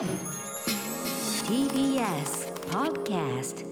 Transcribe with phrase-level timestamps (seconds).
[0.00, 0.06] TBS
[2.70, 3.66] Podcast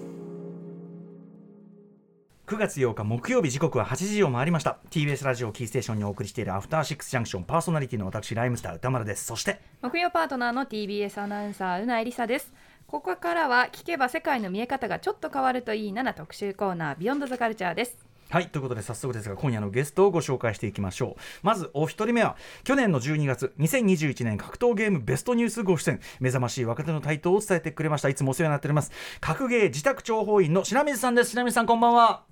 [2.45, 4.77] 9月8日木曜日時刻は8時を回りました。
[4.91, 9.25] TBS ラジオキーステーションにお送りしているアフターシックスジャンクションパーソナリティの私ライムスター歌丸です。
[9.25, 12.53] そして木曜パートナーの TBS アナウンサーうなえりさです。
[12.85, 21.19] ここからは聞けば世界の見え方がちょっと変わるといいなな特集コーナービヨンドザカルチャーですはいということで早速ですが今夜のゲストをご紹介していきましょう。
[21.41, 25.99] まずお一人目は去年の12月2021年格闘ゲームベストニュースご出演。
[26.19, 28.09] 目覚ましい若手の台頭を伝えてくれました。
[28.09, 28.91] いつもお世話になっております。
[29.19, 31.31] 格ゲー自宅諜報員の白水さんです。
[31.31, 32.23] 白水さんこんばんは。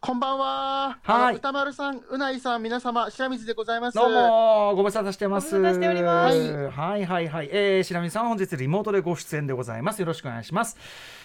[0.00, 0.98] こんばんは。
[1.02, 3.94] はい歌丸さん、うないさん、皆様、白水でございます。
[3.94, 5.54] どうもご無沙汰してます。
[5.54, 6.36] ご無沙汰しております
[6.68, 10.00] はいはいはい、えー、白水さん本日リモートでご出演でございます。
[10.00, 10.76] よろしくお願いします。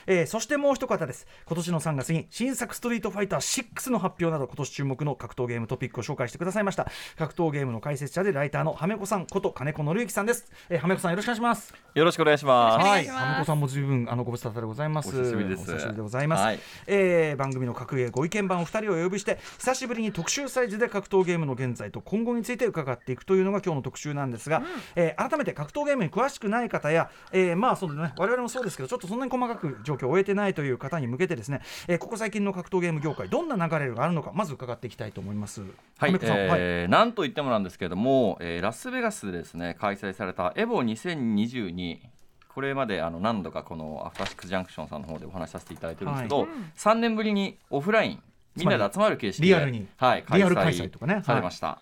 [0.07, 1.27] えー、そしてもう一方です。
[1.45, 6.87] 今年の3月に新作ストリートファイター6の発表など今年注目の格闘ゲームトピックを紹介してくださいました。
[7.17, 10.49] 格闘ゲームの解説者でライターのはめこさんこと金子紀之さんです。
[10.69, 11.73] えー、はめこさんよろしくお願いします。
[11.93, 12.87] よろしくお願いします。
[12.87, 15.09] はい、はめこさんも十分あのご無沙汰でございます。
[15.09, 16.43] お久しぶりですお久しぶりでございます。
[16.43, 24.63] はいえー番組の格ゲーご意見番お二人をお呼びして久しぶりに特集サイズで格闘ゲームの現在と今後について伺っていくというのが今日の特集なんですが、
[24.95, 28.13] えー改めて格闘ゲームに詳しくない方や、えーまあそうね。
[28.17, 35.61] 我々もそうですけどちょっとそんなに細かく状況を終えてないという方に向けてですね、えーここ最近の格闘ゲーム業界どんな流れがあるのかまず伺っていきたいと思います。
[35.61, 35.67] は
[36.07, 41.99] い、えーなんといってもなんですけれども、えーラスベガスでですね開催されたエボ2022
[42.47, 48.23] これまであの何度かこのアフターシックスジャンクションさんの方でお話しさせていただいてるんですけど、3年ぶりにオフライン
[48.59, 49.87] みんなで集まる形式でリアルに。
[49.97, 51.21] はい、リアル開催とかね。
[51.23, 51.79] されました。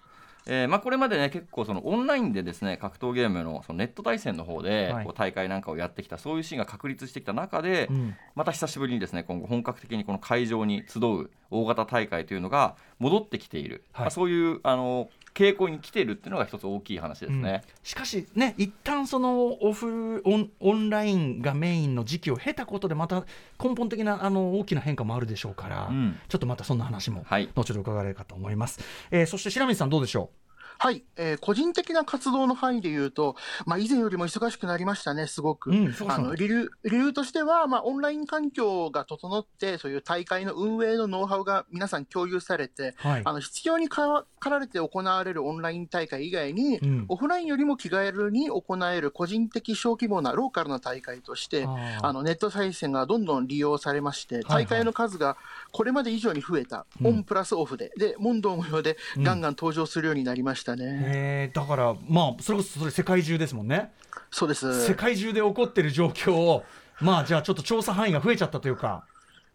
[0.49, 5.03] えーまあ、これまでね結構そのオンラインでですね格闘ゲームのそのネット対戦の方ではい。
[5.03, 8.15] こう大会なんかをやってきたそういうシーンが確立してきた中で、うん。
[8.33, 14.05] また久しぶりにですね今後本格的にこの会場に集う大型大会というのが戻ってきている、はい。
[14.05, 17.63] まあ、そういうあの傾向に来ているっていうのが一つ大きい話ですね。
[17.83, 23.23] しかしね一旦そのオフオンオンラインがメインの時期を経たことでまた
[23.63, 26.17] 根本的なあの大きな変化もあるでしょうから、うん。
[26.27, 27.49] ちょっとまたそんな話もはい。
[27.53, 28.79] 後ほど伺えるかと思います、
[29.11, 30.31] えーそして白水さんどうでしょ
[30.79, 35.71] はい、えー個人的な活動の範囲で言うと、まあ、以前よりも忙しくなりましたね、すごく。
[35.71, 43.21] うんそうそうあの理由理由としては、まあ、オンライン環境が整って、そういう大会の運営のノウハウが皆さん共有されて、うはい。
[43.23, 47.05] あの必要にかかられて行われるオンライン大会以外に、うん。
[47.07, 51.65] オフラインよりも気軽に行える個人的小規模なローカルな大会として、
[52.01, 55.37] あのネット対戦がどんどん利用されまして、大会の数が
[55.77, 61.03] これまで以上に増えた、うんオンプラスオフで、で問答無用でうんガンガン登場するようになりましたね。
[61.05, 63.91] えーだからまあそれこそそれ世界中ですもんね
[64.31, 64.87] そうです。
[64.87, 66.63] 世界中で起こってる状況を
[66.99, 69.05] まあじゃあちょっと調査範囲が増えちゃったというか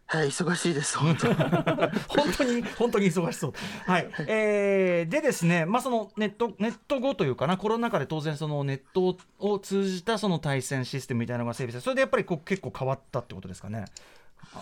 [0.05, 1.33] はい、忙しいです、本当に。
[2.07, 3.53] 本当に本当に忙しそう。
[3.85, 4.09] はい。
[4.27, 13.85] えーでですね、まあそのネットネット後というかなコロナ禍で当然そのネットを通じたその対戦システムみたいなのが整備され、それでやっぱりこう結構変わったってことですかね。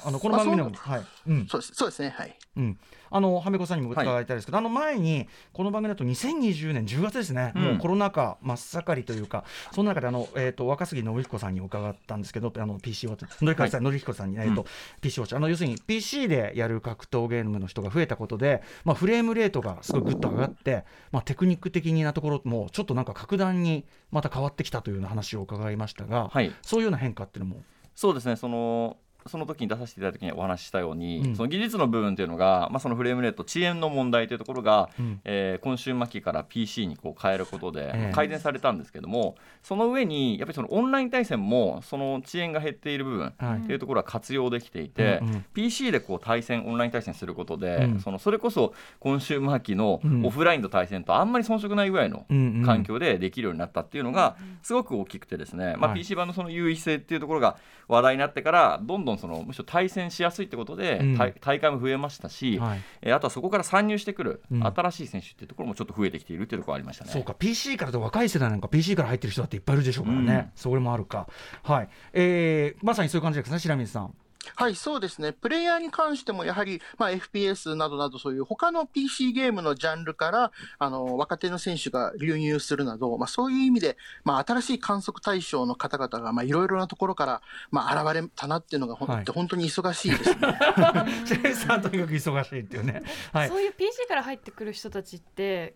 [0.06, 1.06] あのこの番組でも、まはい。
[1.28, 1.48] うん。
[1.48, 2.38] そうですそうですね、はい。
[2.58, 14.68] うん、あのはめこさんにも伺いたいですけど、あの前にこの番組だと2020年10月ですね、うんもうコロナ禍真っ盛りというかその中であの、えー、と若杉信彦さんに伺ったんですけどあの PC ウォッチ紀彦さん、紀彦さんに、えーとうん
[15.02, 27.64] PC ウォッチあの要するに PC でやる格闘ゲームの人が増えたことで、まあ、フレームレートがすごいぐっと上がって、まあ、テクニック的なところもちょっとなんか格段にまた変わってきたというような話を伺いましたが、はいそういうような変化っていうのも？
[27.96, 31.36] そうですねそのその時に出させていただいた時にお話ししたように、うん。
[31.36, 35.22] その技術の部分というのが、まあ、そのフレームレート遅延の問題というところが、うん。
[35.24, 38.12] えー今週末期から PC にこう変えることでええ。
[38.14, 43.60] 改善されたんですけども、その上にやっぱりそのオンライン対戦もその遅延が減っている部分はい。
[43.60, 45.22] っていうところは活用できていて、
[45.54, 48.00] PC でこう対戦オンライン対戦することで、うん。
[48.00, 50.26] そのそれこそ今週末期のうん。
[50.26, 52.26] オフラインの対戦とあんまり遜色ないぐらいの
[52.66, 56.00] 環境でできるようになったっていうのがすごく大きくてですね、まあ、はい。
[56.00, 61.18] PC 版のその優位性っていうところが話題になってからどんどんそのむしろ対戦しやすいってことで、うん。
[61.18, 62.82] 大大会も増えましたし、はい。
[63.02, 64.64] えーあとはそこから参入してくるうん。
[64.66, 67.12] 新しい選手っていうところもちょっと増えてきているっていうところがありましたね。
[67.12, 70.52] そうか PC からと若い世代なんか PC から入ってる人だっていっぱいいるでしょうからね、うん。
[70.56, 71.28] それもあるか。
[71.64, 71.90] はい。
[72.14, 74.14] えー、まさにそういう感じですね白水さん
[74.56, 75.34] はい、そうですね。
[75.34, 91.56] プレイヤーに関しても、やはり、まあ、FPS などなど、そういう他の PC ゲームのジャンルから、あの、若手の選手が流入するなど、まあ、そういう意味で、まあ、新しい観測対象の方々が、まあ、いろいろなところから、まあ、現れたなっていうのが、ほんはい本当に忙しいですね。
[91.72, 95.76] さんとにかく忙しいっていうねはいそういう PC から入ってくる人たちって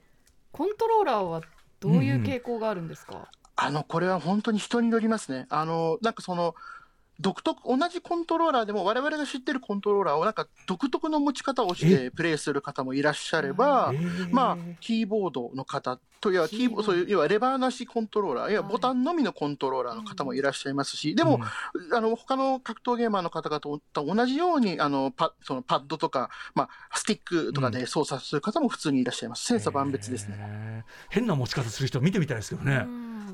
[0.52, 1.42] コントローラーは
[1.80, 5.46] どういう傾向があるんですか、あの、これは本当に人によりますね。
[5.50, 6.56] あの、なんかその、
[7.20, 13.94] 独特、同じコントローラーでも、我々が知ってるコントローラーをなんか独特の持ち方をしてプレイする方もいらっしゃれば、
[14.32, 21.40] まあ、キーボードの方というキーボそういう要はレバーなしコントローラー、いやボタンのみのコントローラーの方もいらっしゃいますし、でも、
[21.94, 29.46] あの他の格闘ゲーマーの方々と同じようにあのパそのパッドとか、まあ、スティックとかで操作する方も普通にいらっしゃいます。
[29.46, 30.86] 千差万別ですね。
[31.10, 32.86] 変な持ち方する人見てみたいですけどね。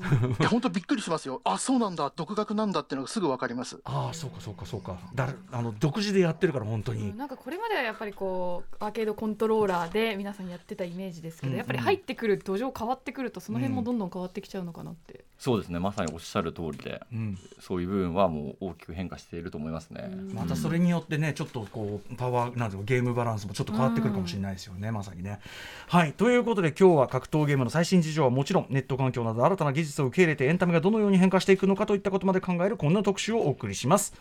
[0.40, 1.40] いや本当びっくりしますよ。
[1.44, 3.78] あ、そうなんだ、独学なんだっていうのがすぐわかります。
[3.84, 4.98] ああ、そうかそうかそうか。
[5.14, 7.16] だあの独自でやってるから本当に。
[7.16, 15.24] なんかこれまではやっぱりこうアーケードコントローラーで皆さんやってたイメージですけど、やっぱり入ってくる土壌変わってくるとその辺もどんどん変わってきちゃうのかなって。
[15.38, 15.78] そうですね。
[15.78, 20.10] まさにおっしゃる通りで、うん、そういう部分はもう大きく変化していると思いますね。
[20.34, 24.90] またそれによってね、ちょっとこうパワーなんていうかゲームバランスもちょっと変わってくるかもしれないですよね。
[24.90, 25.40] まさにね。
[25.88, 34.14] はいということで今日は格闘ゲームの最新事情はもちろんネット環境など新たな技術を受け入れてエンタメがどのように変化していくのかといったことまで考えるこんな特集をお送りします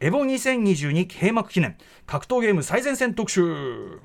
[0.00, 1.76] エボ2022閉幕記念
[2.06, 4.00] 格闘ゲーム最前線特集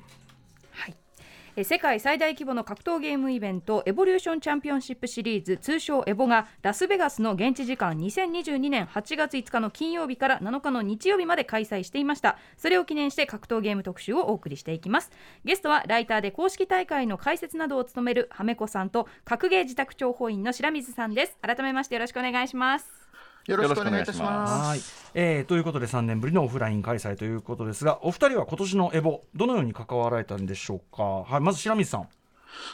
[1.64, 12.36] 世界最大規模の格闘ゲームイベントエボリューションチャンピオンシップシリーズ通称エボがラスベガスの現地時間2022年8月5日の金曜日から7日の日曜日まで開催していました。
[12.58, 15.10] それを記念して格闘ゲーム特集をお送りしていきます。
[15.46, 21.38] ゲストはライターで公式大会の解説などを務めるはめこさんと格ゲー自宅諜報員の白水さんです。
[21.40, 23.05] 改めましてよろしくお願いします。
[23.46, 25.10] よろしくお願いいたします。
[25.14, 32.08] えー、ということで3年ぶりのオフライン開催ということですがお二人は今年のエボどのように関わられたんでしょうか、はい、まず白水さん。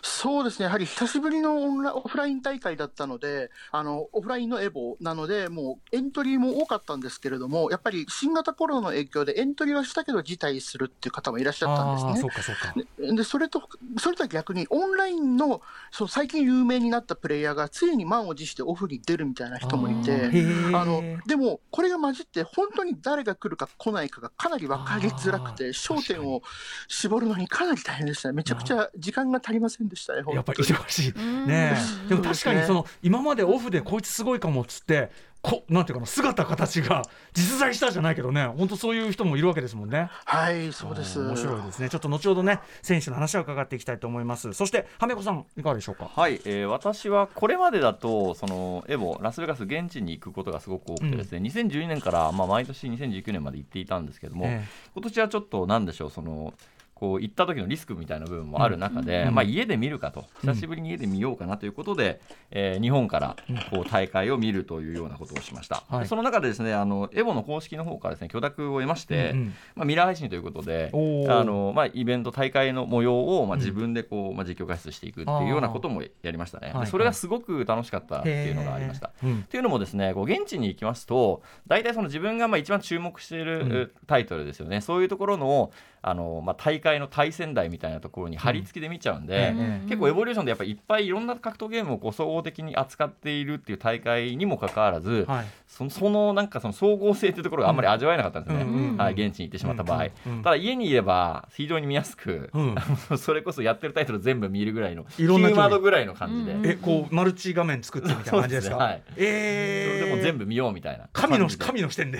[0.03, 12.17] そうですね、やはり久しぶりのオンラオフライン大会だったので、あのオフラインのエボなので、もうエントリーも多かったんですけれども、やっぱり新型コロナの影響でエントリーはしたけど辞退するっていう方もいらっしゃったんですね。
[12.17, 13.15] そうかそうか。
[13.15, 20.31] でそれとそれとは逆に、オンラインのその最近有名になったプレイヤーがついに満を持してオフに出るみたいな人もいて、
[20.75, 26.43] あのでも、これが混じって、本当に誰が来るか来ないかがかなり分かりづらくて、焦点を
[26.89, 28.35] 絞るのにかなり大変でしたね。
[28.35, 31.49] めちゃくちゃ時間が足りませんでしたね、やっぱり忙しい。
[31.49, 31.75] ね
[32.09, 35.11] でも確かにその、今までオフでこいつすごいかもっつって、
[35.43, 37.03] こなんていうかな姿形が
[37.33, 38.47] 実在したじゃないけどね。
[38.47, 40.09] 本当そういう人もいるわけですもんね。
[40.25, 41.19] はいそうです。
[41.19, 41.89] 面白いですね。
[41.89, 44.53] ちょっと後ほどね選手の話を伺っていきたいと思います。
[44.53, 46.09] そしてはめこさんいかがでしょうか？
[46.15, 56.55] はい、えー、私はこれまでだとそのエボラスベガス現地に行くことがすごく多くてですね、うん、2012年からまあ毎年2019年まで行っていたんですけども、えー、今年はちょっとなんでしょうその
[57.03, 60.25] こう行った時のリスクみたいな部分もある中で、うん、まあ、家で見るかと。
[60.43, 63.35] 久しぶりに家で見ようかなということで、うん、えー、日本から
[63.71, 69.35] こう大会を見るというようなことをしました、はい、その中でですねあのエボの公式の方からですね許諾を得まして、
[69.75, 70.93] まあ、ミラー配信ということで
[71.29, 79.09] あの、まあ、イベント大会の模様を、まあ、自分でこう、まあ、実況解説していくっていうようなこともやりましたね、でそれがすごく楽しかったっていうのがありました。
[79.09, 79.13] っ
[79.49, 85.73] ていうのもですねこう現地に行きますと大体その自分がまあ一番注目しているタイトルですよね、そういうところの
[86.03, 100.09] あの、まあ、大会の対戦台みたいなところに貼り付きで見ちゃうんで、うん、結構エボリューションでやっぱりいっぱいいろんな格闘ゲームをこう総合的に扱っているっていう大会にもかかわらず、はい、そのそのなんかその総合性っていうところがあんまり味わえなかったんですね、うん、はい、現地に行ってしまった場合、
[100.43, 102.51] ただ家にいれば非常に見やすく、
[103.17, 108.77] それこそやってるタイトル全部見るぐらいのいろんなードぐらいの感じで、えこうマルチ画面作ってみたいな感じですか？
[108.77, 112.19] はい、えー、それでも全部見ようみたいな神の神の視点で。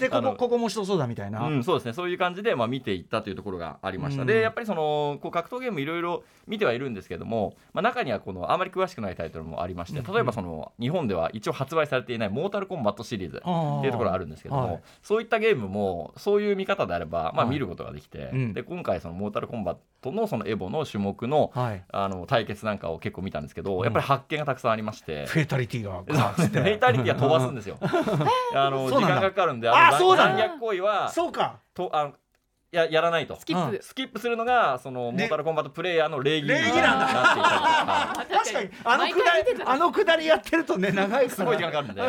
[0.00, 1.92] でここここ面白そうだみたいな、うん、そうですね。
[1.92, 27.78] そういう感じでまあ見ていったというところろがありました、うん、でやっぱりそのこう格闘ゲームいろいろ見てはいるんですけども、まあ、中にはこのあまり詳しくないタイトルもありまして例えばその日本では一応発売されていない「モータルコンバット」シリーズっていうところあるんですけども、はい、そういったゲームもそういう見方であれば、まあ、見ることができて、はい、で今回その「モータルコンバット」のそのエボの種目の,、あの対決なんかを結構見たんですけど、やっぱり発見がたくさんありまして、フェイタリティがフェイタリティは飛ばすんですよ。
[28.54, 31.60] あの時間がかかるんであの残虐行為はそうか。
[31.74, 32.12] とあの
[32.74, 33.36] ややらないと。
[33.38, 38.70] スキップ、スキップするのがそのモータルコンバットプレイヤーの礼儀になっていたり確かに。
[38.84, 42.02] あのくだりあのくだりやってるとね長いすごい時間かかるんで。
[42.02, 42.08] フ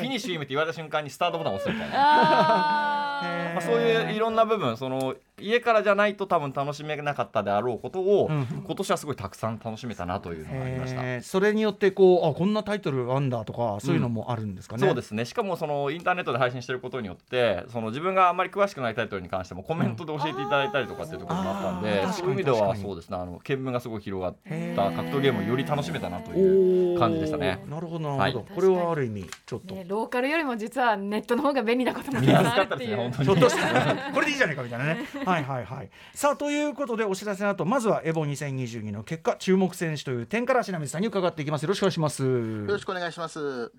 [0.00, 1.96] ィニッシュって言われた瞬間にスタートボタンを押すみたいな。
[1.96, 11.22] まあ、そういういろんな部分その家からじゃないと多分楽しめなかったであろうことを、うん、今年はすごいたくさん楽しめたなというのがありました。
[11.22, 15.24] それによってこうあこんなタイトルあんだとかそういうのもあるんですかね、うん、そうですね。
[15.24, 23.16] しかもそのインターネットで配信してることによってその自分があんまり詳しくないタイトルに関してもコメントで教えていただいたりとかっていうところもあったんで、うん、そういう意味ではそうですね。
[23.16, 24.34] あの見聞がすごい広がっ
[24.76, 27.64] た格闘ゲームをより楽しめたなという感じでしたね。
[27.68, 34.98] なるほどなるほど、はい、これはある意味ちょっと、ね、ローカルよりも実はネットの方が便利なこともあるっていう、ね、ちょっとしたこれでいいじゃないかみたいなね
[35.30, 35.90] はいはいはい。
[36.14, 41.62] さあということでお知らせの後まずはエボ2022の結果注目選手という点から品水さんに伺っていきます。
[41.62, 42.22] よろしくお願いします。
[42.22, 43.72] よろしくお願いします。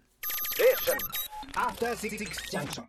[1.55, 2.83] After Six Junction.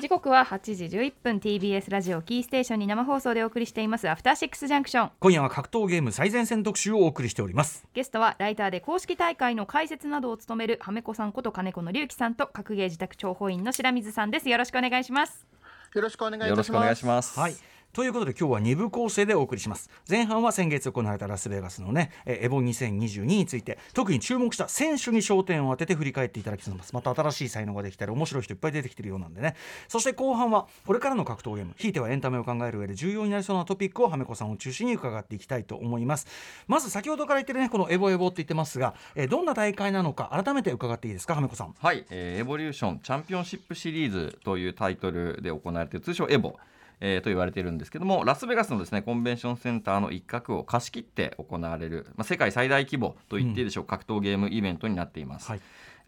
[0.00, 5.10] 時刻は8時11分 TBS ラジオキーステーションに生放送でお送りしていますアフターシックスジャンクション。
[5.18, 7.84] 今夜は格闘ゲーム最前線特集をお送りしております。
[7.94, 14.48] ゲストはライターで公式大会の解説などを務めるはめこさんこと金子の隆樹さんと格ゲー自宅諜報員の白水さんです。
[14.48, 15.46] よろしくお願いします。
[15.94, 16.54] よろしくお願いいたします。
[16.54, 17.40] よろしくお願いします。
[17.40, 17.56] はい
[17.92, 19.90] ということで今日は2部構成でお送りします。
[20.08, 26.92] 前半は先月行われたラスベガスのねえエボ2022について特に注目した選手に焦点を当てて振り返っていただきます。
[26.92, 29.56] また新しい才能ができたり面白い人いっぱい出てきてるようなんでね。
[29.88, 36.26] そして後半はこれからの格闘ゲームひいてはエンタメを考える上で重要になりそうなトピックをはめこさんを中心に伺っていきたいと思います。
[36.66, 41.74] まず先ほどから言ってるねこの EVO EVO って言ってますが、えどんな大会なのか改めて伺っていいですかはめこさん。
[41.80, 46.56] はい、えー Evolution Championship Series というタイトルで行われている通称 EVO。
[47.00, 55.48] えーと言われているんですけどもラスベガスのですねコンベンションセンターの一角を貸し切って行われる、まあ、世界最大規模と言っていいでしょう、格闘ゲームイベントになっています。
[55.48, 55.60] はい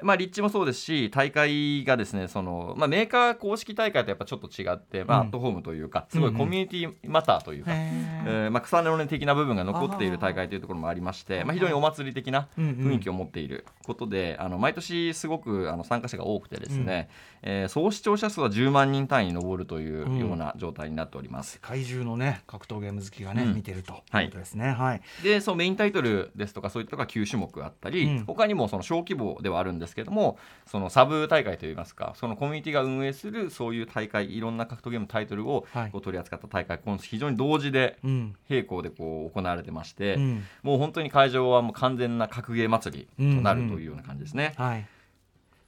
[0.02, 5.26] まあ、立地もそうですし大会がですねその、まあ、メーカー公式大会とやっぱちょっと違って、まあ、うん。
[5.26, 8.50] アットホームというかすごいコミュニティマターというか、えー。
[8.50, 17.08] まあ、草の根的な部分が残っている大会というところもありましてまあ、非常にお祭り的な雰囲気を持っていることで、あの毎年すごくあの参加者が多くてですね、
[17.42, 21.52] えー総視聴者数は10万人単位に上るというような状態になっております。
[21.54, 23.54] 世界中のね格闘ゲーム好きがね、うん。
[23.54, 24.24] 見てるとはい。
[24.24, 24.70] いうことですね。
[24.70, 28.24] はい、でそのメインタイトルですとかそういったのが9種目あったり、うん。
[28.26, 44.54] 他にもその小規模ではあるんですけどもそのサブ大会といいますかそのコミュニティが運営するそういう大会いろんな格闘ゲームタイトルをはいこう取り扱った大会、この非常に同時でうん並行でこう行われてまして、うんもう本当に会場はもう完全な格ゲー祭りとなるというような感じですね。
[44.56, 44.86] はい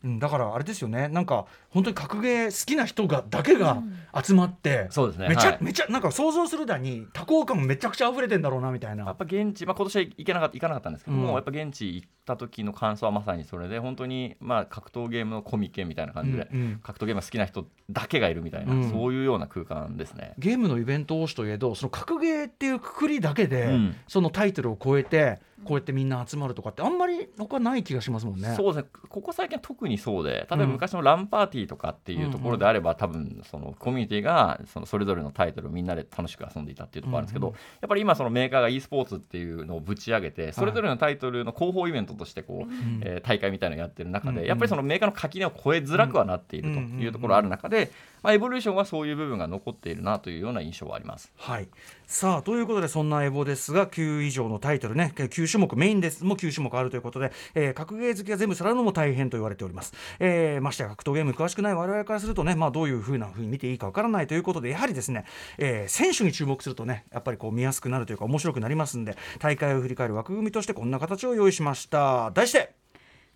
[0.04, 3.82] うん、だからあれですよねなんか本当に格ゲー好きな人がだけが
[4.22, 5.28] 集まって、そうですね。
[5.28, 5.58] めちゃ、はい。
[5.62, 11.34] めちゃなんか想像するだに多幸感もめちゃくちゃ溢れてんだろうなみたいやなっぱ現地、まあ、今年は行けなかった行かなかったんですけども、うん。
[11.34, 16.80] やっぱ現地行った時の感想はまさにそれで本当にまあ格闘ゲームのコミケみたいな感じで、うんうん。
[16.82, 18.90] 格闘ゲームが好きな人だけがいるみたいな、うん。
[18.90, 20.34] そういうような空間ですね。
[20.38, 23.96] ゲームのイベント推しといえどその格ゲーっていうくくりだけで、うん。
[24.08, 28.54] そのタイトルを超えてこうやってみんな集まるとかってあんまり他ない気がしますもんね。
[28.56, 28.90] そうですね。
[29.08, 30.70] ここ最近は特にそうで例えばうん。
[30.72, 47.90] 昔のランパーティーとかっていうところであれば、多分そのコミュニティがそのそれぞれのタイトルをみんなで楽しく遊んでいたっていうところあるんですけど、うんやっぱり今そのメーカーが e スポーツっていうのをぶち上げてそれぞれのタイトルの広報イベントとしてこう、んえー大会みたいなのをやってる中で、うんやっぱりそのメーカーの垣根を超えづらくはなっているというところある中で、
[48.22, 51.32] まあ、エボリューションはそういう部分が残っているなというような印象はあります。
[51.36, 51.68] はい、
[52.06, 56.24] さあということでそんなエボですが9以上のタイトルね9種目メインです。
[56.24, 65.24] も9種目あるということで、えー格ゲー好きが全部さらうのも大変と言われております、えーましてや格闘ゲーム詳しくない我々からするとね、まあ、どういうふうなふうに見ていいかわからないということでやはりですね、
[65.58, 72.30] えー選手に注目するとねやっぱりこう見やすくなるというか面白くなりますんで大会を振り返る枠組みとしてこんな形を用意しました。
[72.32, 72.81] 題して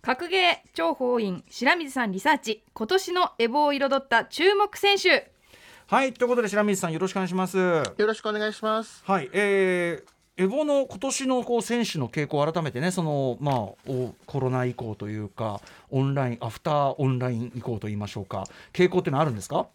[0.07, 2.63] 格ゲー諜報員白水さんリサーチ。
[2.73, 5.29] 今年のエボを彩った注目選手。
[5.87, 7.57] はいということで白水さんよろしくお願いします。
[7.57, 9.03] よろしくお願いします。
[9.05, 10.09] はい、えー
[10.41, 13.55] エボの今年のこう選手の傾向を改めてねその、まあ、
[13.87, 15.59] おコロナ以降というか
[15.89, 18.45] オンラインアフターオンライン以降といいましょうか。
[18.71, 19.67] 傾向っていうのはあるんですか？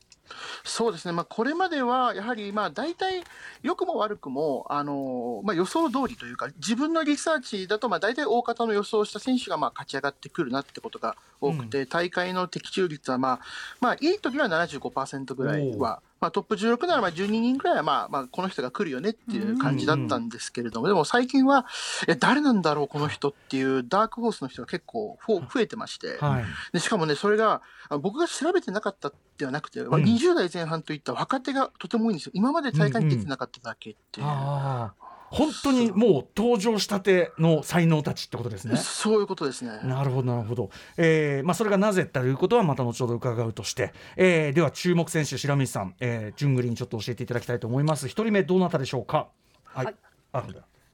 [0.64, 3.24] そうですね、まあ、これまではやはりまあ大体、
[3.62, 13.40] 良くも悪くも、あのまあ、予想通りというか、自分のリサーチだと、まあ大体大方の予想した選手がまあ勝ち上がってくるなってことが多くて、大会の的中率は、まあ
[13.80, 21.67] まあ、いい時は75%ぐらいは、まあ、トップ16ならまあ12人ぐらいは、まあまあ、この人が来るよねっていう感じだったんですけれども、でも最近は、
[22.07, 26.19] え誰なんだろう、この人っていうダークホースの人が結構増えてまして。
[26.19, 32.33] はいでしかもね、それがあ僕が調べてなかったではなくて、ん20代前半といった若手がとても多いんですよ。
[32.35, 34.26] 今まで大会に出てなかっただけっていう。
[34.26, 38.76] ああ本当にもう登場したての才能たちってことですね。
[38.76, 39.80] そういうことですね。
[39.82, 48.08] なるほどなるほど、えーまあ、それがなぜということはまた後ほど伺うとして、えーでは注目選手白水さん、えー、順繰りにちょっと教えていただきたいと思います。
[48.08, 49.28] 一人目どなたでしょうか?
[49.64, 49.94] はい、はい。
[50.32, 50.44] あ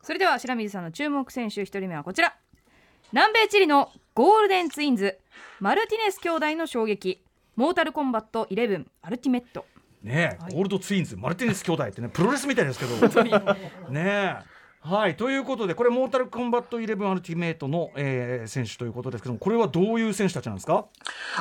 [0.03, 2.37] それでは白水さんの注目選手一人目はこちら。
[3.13, 5.19] 南米チリのゴールデンツインズ
[5.61, 7.23] マルティネス兄弟の衝撃。
[7.57, 9.65] モータルコンバット11アルティメット
[10.03, 10.55] ねえ、はい。
[10.55, 12.95] ゴールドツインズマルティネス兄弟ってねプロレスみたいですけど。
[13.91, 14.01] ね。
[14.45, 14.59] え。
[14.81, 20.87] はいということでこれモータルコンバット11アルティメイトの、えー選手ということですけどもこれはどういう選手たちなんですか？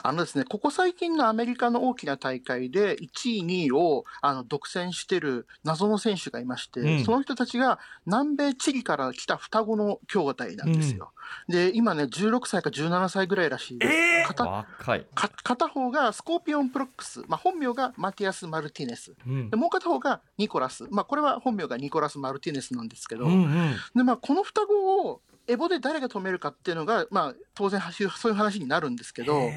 [0.01, 7.05] あのですね、ここ最近のアメリカの大きな大会で1位、2位をあの独占してる謎の選手がいまして、うん。
[7.05, 11.13] その人たちが南米チリから来た双子の兄弟なんですよ。
[11.47, 13.93] で、今ね、16歳か17歳ぐらいらしいです。
[13.93, 15.05] えー片若い。
[15.15, 19.13] か片方が ScorpionProcs、まあ、本名がマティアス・マルティネス。
[19.25, 19.49] うん。
[19.49, 23.75] でもう片方がニコラス、まあ、これは本名がニコラス・マルティネスなんですけど、うんうん。
[23.95, 29.53] でまあ、この双子を EVO で誰が止めるかっていうのが、まあ、当然はしそういう話になるんですけど、へ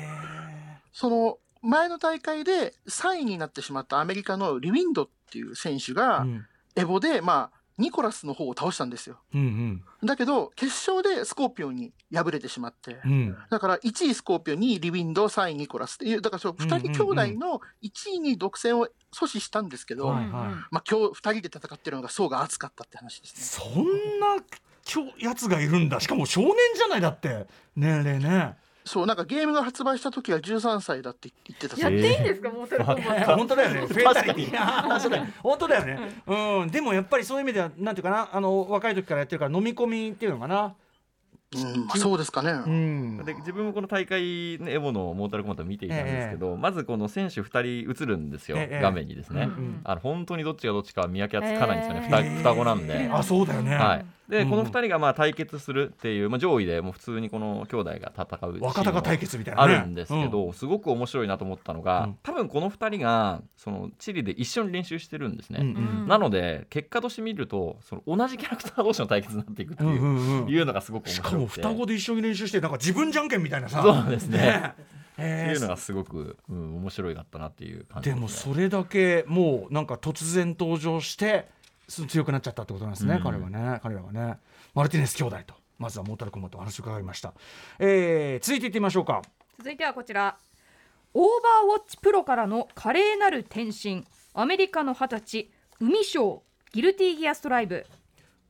[0.92, 6.46] その前の大会で3位になってしまったアメリカの Rewind っていう選手が、うん。
[6.76, 9.18] エボで、まあ、ニコラスの方を倒したんですよ。
[9.34, 13.00] うんだけど、決勝でスコーピオンに敗れてしまって。
[13.04, 13.10] うん。
[13.10, 20.30] うんだから1位スコーピオン、2位リウィンド、3位ニコラスっていう、だからその2人兄弟の1位に独占を阻止したんですけど、はいはい。
[20.30, 23.64] まあ今日2人で戦ってるのが層が厚かったって話ですね。
[23.74, 23.84] そん
[24.20, 24.36] な
[25.18, 26.00] やつがいるんだ。
[26.00, 27.46] しかも少年じゃないだって。
[27.76, 33.36] 年齢ねそう、なんかゲームが発売した時は13歳だって言ってたそうやっていいんですか、モータルコンバット。
[33.36, 33.80] 本当だよね。
[33.86, 34.56] フェイタリティ。
[34.58, 36.22] あーそうだよ本当だよね。
[36.26, 36.70] うん。
[36.70, 40.74] でもやっぱりそういう意味ではなんていうかな、あの若い時からやってるから飲み込みっていうのかな。
[41.56, 42.50] うん、まあそうですかね。
[42.52, 43.24] うん。
[43.24, 53.08] で自分もこの大会、ね、エボのモータルコンバットを見ていたんですけど、まずこの選手2人映るんですよ、ええ画面にですね、うんあの本当にどっちがどっちか見分けがつかないんですよね、ええ双双子なんで。
[53.12, 53.74] あ、そうだよね。
[53.74, 59.74] はい、で、うんこの2人がまあ対決するっていう、まあ、上位でもう普通にこの兄弟が戦う若鷹対決みたいなね。
[59.74, 65.58] あるんですけど、すごく面白いなと思ったのが、うん多分この2人がそのチリで一緒に練習してるんですね。
[65.62, 65.66] うん。
[65.66, 69.90] うんなので結果として見るとその同じキャラクター同士の対決になっていくってうん。
[69.90, 70.48] ういう,、んうんうん。
[70.48, 73.82] いうのがすごく面し白くも双子で一緒に練習してなんか自分じゃんけんみたいなさ。
[73.82, 74.38] そうですね。
[74.38, 74.62] ね。
[74.74, 81.48] ってえーいうのがすごごく、うん、面白いかったなっていう感じでもそれだけもうなんか突然登場して
[81.88, 83.22] す強くなっちゃったってことなんですね、うん。
[83.22, 84.38] 彼はね彼らはね。
[84.74, 87.34] マルティネス兄弟とまずはモータルコンバットお話を伺いました、
[87.78, 89.22] えー続いていってみましょうか。
[89.58, 90.38] 続いてはこちら。
[91.12, 94.04] オーバーウォッチプロからの華麗なる転身。
[94.32, 96.42] アメリカの二十歳海将
[96.72, 97.84] ギルティギアストライブ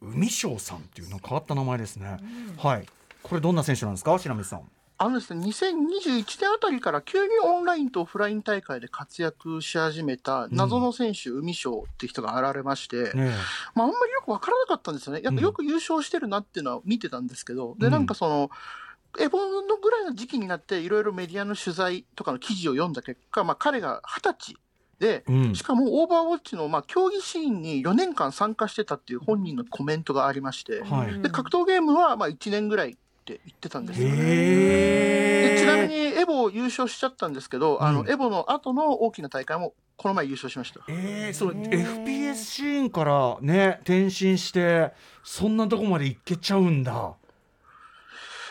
[0.00, 2.18] 海翔さんっていうの変わった名前ですね、
[2.58, 2.86] はい。
[3.22, 4.18] これどんな選手なんですか？
[4.18, 4.62] 白水さん。
[5.02, 13.32] あのですね、2021年あたりから急にオンラインとオフライン大会で活躍し始めた謎の選手、海翔っていう人が現れまして、ね
[13.74, 15.22] まあ、あんまりよくわからなかったんですよね。
[15.24, 18.50] やっぱよく優勝してるなっていうのは見てたんですけど、で、なんかその、
[19.18, 24.56] エボのぐらいの時期になって、いろいろメディアの取材とかの記事を読んだ結果、まあ、彼が20歳
[25.00, 25.54] で、うん。
[25.54, 31.20] しかもオーバーウォッチの、まあ、競技シーンに4年間参加してたっていう本人のコメントがありまして、はい。
[31.20, 34.08] で、格闘ゲームは、まあ、1年ぐらいって言ってたんですよ。
[34.10, 34.14] ね。
[34.16, 38.10] へでちなみにエボ優勝しちゃったんですけど、あのうん。
[38.10, 40.80] エボの後の大きな大会もこの前優勝しました。
[40.88, 47.14] えー、その FPS シーンからね転身してそんなとこまでいけちゃうんだ。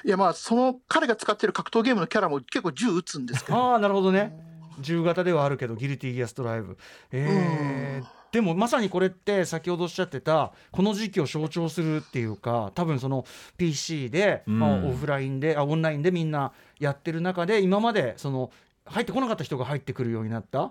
[0.03, 4.48] いやまあその彼が使ってる格闘ゲームのキャラも結構銃撃つんですけど、ああなるほどね
[4.79, 6.77] 銃型ではあるけどギルティギアストライブ。
[7.11, 13.25] えーでもまさにこれって先ほどおっしゃってたこの時期を象徴するっていうか多分その
[13.57, 14.59] PC で、うん。
[14.59, 18.51] まあ、オフラインであオンラインでみんなやってる中で今までその
[18.85, 20.65] 入ってこなかった人が入ってくるようになった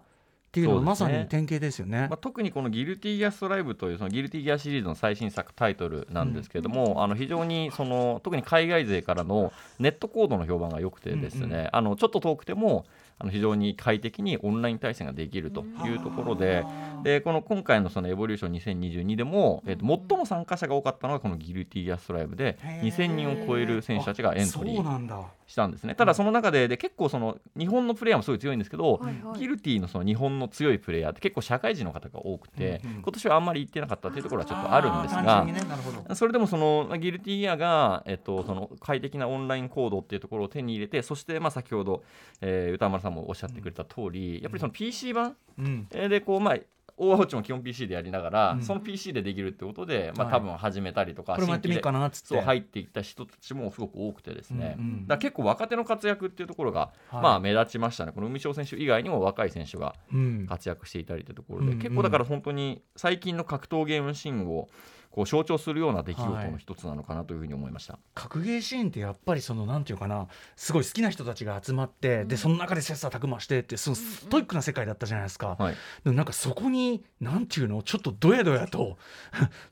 [0.49, 2.07] っていうのはまさに典型ですよね。
[2.09, 11.68] まあ、特にこの「ギルティギアストライブ」というそのギルティギアシリーズの最新作タイトルなんですけれども、あの非常にその特に海外勢からのネットコードの評判が良くてですね、うんうん。
[11.73, 12.87] あのちょっと遠くても
[13.20, 16.64] あの非常に快適にオンライン対戦ができるというところで。
[17.02, 22.92] でこの今回のそのエボリューション2022でも、えっと最も参加者が多かったのがこのギルティギアストライブでへー。
[22.92, 25.94] 2000人を超える選手たちがエントリーしたんですね。
[25.94, 29.38] ただその中でで結構その日本のプレイヤーもすごい強いんですけど、はいはい。
[29.40, 33.02] ギルティのその日本の強いプレイヤーって結構社会人の方が多くて、うんうん。
[33.02, 42.02] 今年はあんまり行ってなかったっていうところはちょっとあるんですがねそれでもそのまあギルティギアが、えっと、その快適なオンラインコードっていうところを手に入れてそしてまあ先ほど、
[42.42, 45.88] えー歌丸さんもおっしゃってくれた通り、やっぱりその PC 版うん。
[45.92, 46.56] えーでこうまあ
[46.98, 48.62] オーバーウォッチも基本 PC でやりながら、うん。
[48.62, 50.34] その PC でできるってことで、まあ、はい。
[50.34, 55.06] 多分始めたりとか、これもやって入っていった人たちもすごく多くてですね、うんうん。
[55.06, 57.22] だ結構若手の活躍っていうところが、はい。
[57.22, 58.12] まあ目立ちましたね。
[58.12, 60.46] この海翔選手以外にも若い選手がうん。
[60.48, 61.78] 活躍していたりというところで、うんうん。
[61.78, 64.68] 結構だから本当に最近の格闘ゲームシーンを
[65.11, 67.99] こう象徴するような出来事の一つなのかなというふうに思いました。
[68.14, 75.75] 格ゲーシーンってやっぱりそのなんていうかなすごい好きな人たちが集まって、でその中で切磋琢磨してってそのストイックな世界だったじゃないですか、はい。
[76.05, 78.99] でもなんかそこになんていうのちょっとドヤドヤと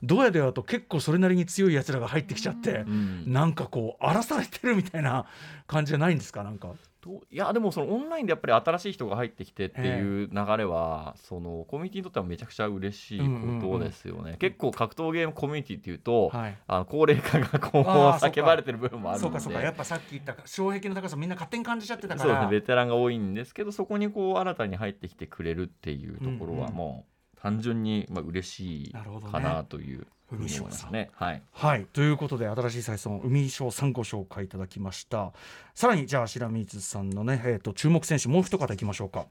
[0.03, 3.31] ドヤドヤと結構それなりに強いやつらが入ってきちゃって、うん。
[3.31, 5.25] なんかこう荒らされてるみたいな
[5.67, 6.73] 感じじゃないんですかなんか。
[7.01, 16.57] どういやでもそのオンラインでやっぱり新しい人が入ってきてっていう流れはそのコミュニティにとってはめちゃくちゃ嬉しいことですよね、結構格闘ゲームコミュニティっていうと、はい。
[16.67, 19.29] あの高齢化がこう叫ばれてる部分もあるので。
[19.29, 19.61] そうかそうか。
[19.61, 22.51] やっぱさっき言った障壁の高さみんな勝手に感じちゃってたかそうですらね。
[22.51, 27.05] ベテランが多いんですけどそこにこう新たに入ってきてくれるっていうところうんうんはも
[27.35, 28.93] う単純にまあ嬉しい
[29.31, 29.99] かなという。
[29.99, 31.09] ふうに思いますね。
[31.13, 31.41] はい。
[31.53, 31.85] はい。
[31.85, 35.31] ということで新しい採算海賞さんご紹介いただきました。
[35.73, 39.25] さらにじゃあ白水さんのね、えー、と注目選手もう一方いきましょうか。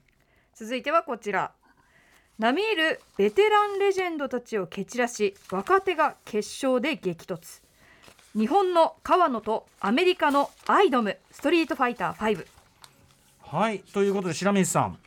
[0.54, 1.52] 続いてはこちら。
[2.38, 7.62] 並みいるベテランレジェンドたちを蹴散らし若手が決勝で激突。
[8.34, 12.46] 日本の川野とアメリカのアイドムストリートファイター5
[13.40, 13.80] はい。
[13.80, 14.98] ということで白水さん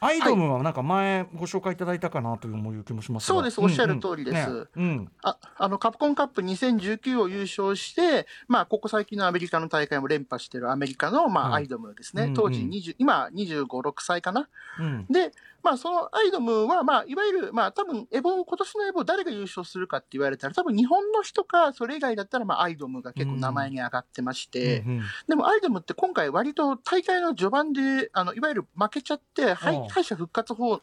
[0.00, 3.34] アイドムはなんか前ご紹介いただいたかなという気もしますが。
[3.34, 4.48] そうですおっしゃる通りです。
[4.48, 4.68] うんうんね。
[4.76, 5.10] うん。
[5.22, 12.34] ああのカプコンカップ2019を優勝して、まあ、ここ最近のアメリカの大会も連覇しているアメリカの、まあはいアイドムですね、うんうん。
[12.34, 14.48] 当時20、今25、6歳かな。
[14.78, 15.06] うん。
[15.10, 15.32] で、
[15.62, 30.82] まあ、そのアイドムは、まあ、いわゆる、まあ、多分エボ、今年のエボ、誰が優勝するかって言われたら、多分日本の人か、それ以外だったら、まあ、アイドムが結構名前に上がってまして、うんうんでもアイドムって今回割と大会の序盤で、あの、いわゆる負けちゃって、敗敗者復活法、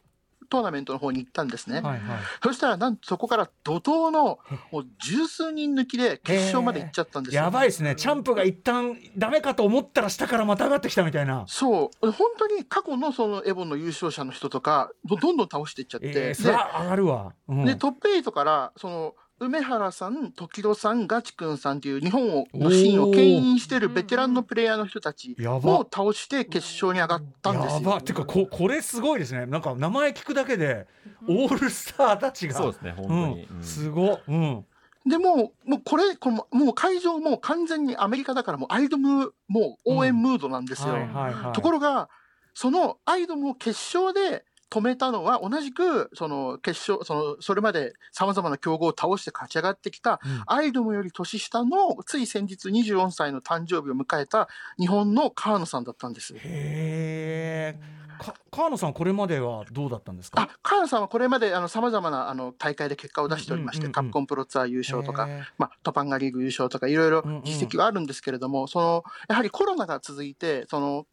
[0.50, 1.82] トーナメントの方に行ったんですね。
[1.82, 2.20] はいはい。
[2.44, 4.40] そしたら、なんとそこから怒涛の、
[4.72, 7.44] もう十数人抜きで決勝まで行っちゃったんですよ。
[7.44, 7.96] やばいですね。
[7.96, 11.46] チャンプが一旦ダメかと思ったら下からまた上がってきたみたいな。
[11.48, 17.66] そう、本当に過去のそのエボンの優勝者の人とか、どどんどん倒していっちゃって、えー、上がるわ、うん。
[17.66, 27.82] でトップ8から、その梅原さん、時戸さん、ガチ君さんという日本をのシーンを牽引しているベテランのプレイヤーの人たちを倒して決勝に上がったんですよ。
[27.82, 27.98] やば。
[27.98, 29.46] っていうかここれすごいですね。
[29.46, 30.88] なんか名前聞くだけで
[31.28, 32.56] オールスターたちが。
[32.56, 33.58] そうですね本当に、うん。
[33.58, 33.64] うん。
[33.64, 34.66] すごうん。
[35.06, 40.94] でもう、もうこれ、このもう会場もう完全にアメリカだからもうアイドム、もう応援ムードなんですよ。
[40.94, 41.54] はいはいはい。
[41.54, 42.10] ところが、
[42.54, 50.44] そのアイドムを決勝で止めたのは、同じく、その決勝、その、それまで様々な強豪を倒して勝ち上がってきた、うん。
[50.48, 54.48] アイドムより年下の、つい先日24歳の誕生日を迎えた
[54.80, 56.34] 日本の川野さんだったんです。
[56.36, 57.80] へえ
[58.18, 60.42] か川野さんこれまではどうだったんですか？
[60.42, 64.04] あ、川野さんはこれまで、あの、様々な、あの、大会で結果を出しておりまして、うんうんうんうん。
[64.04, 67.42] カプコンプロツアー優勝とか、まあ、トパンガリーグ優勝とか、いろいろうんうん。
[67.44, 71.06] 実績はあるんですけれども、その、やはりコロナが続いて、その、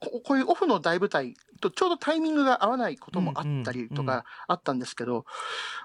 [0.00, 5.24] ここういうオフの大舞台とちょうどタイミングが合わないこともあったりとかあったんですけど、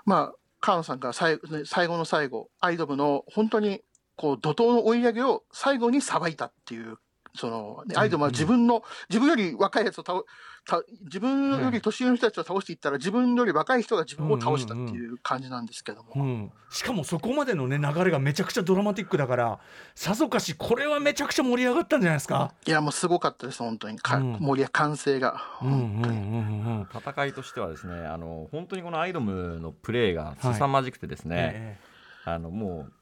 [0.06, 3.82] まあ、川野さんが最最後の最後、アイドムの本当に
[4.16, 6.98] こう怒涛の追い上げを最後にさばいたっていう、
[7.36, 10.22] その、ねアイドムは自分の、自分より若いやつを倒、
[10.65, 16.12] た自分より年上の人たちを倒していったら、自分より若い人が自分を倒したっていう感じなんですけども。
[16.15, 19.60] うん、しかもそこまでのね流れがめちゃくちゃドラマティックだから
[19.96, 22.54] さぞかしこれはめちゃくちゃ盛り上がったんじゃないですか？
[22.65, 23.98] いや、もうすごかったです、本当に。
[24.00, 25.41] かうん盛り上歓声が。
[25.62, 26.17] うんうん本当に。
[26.17, 26.39] うんう
[26.84, 31.78] ん戦いとしてはですねあの本当にこのアイドムのプレーが凄まじくてですね、え
[32.26, 32.93] あのもう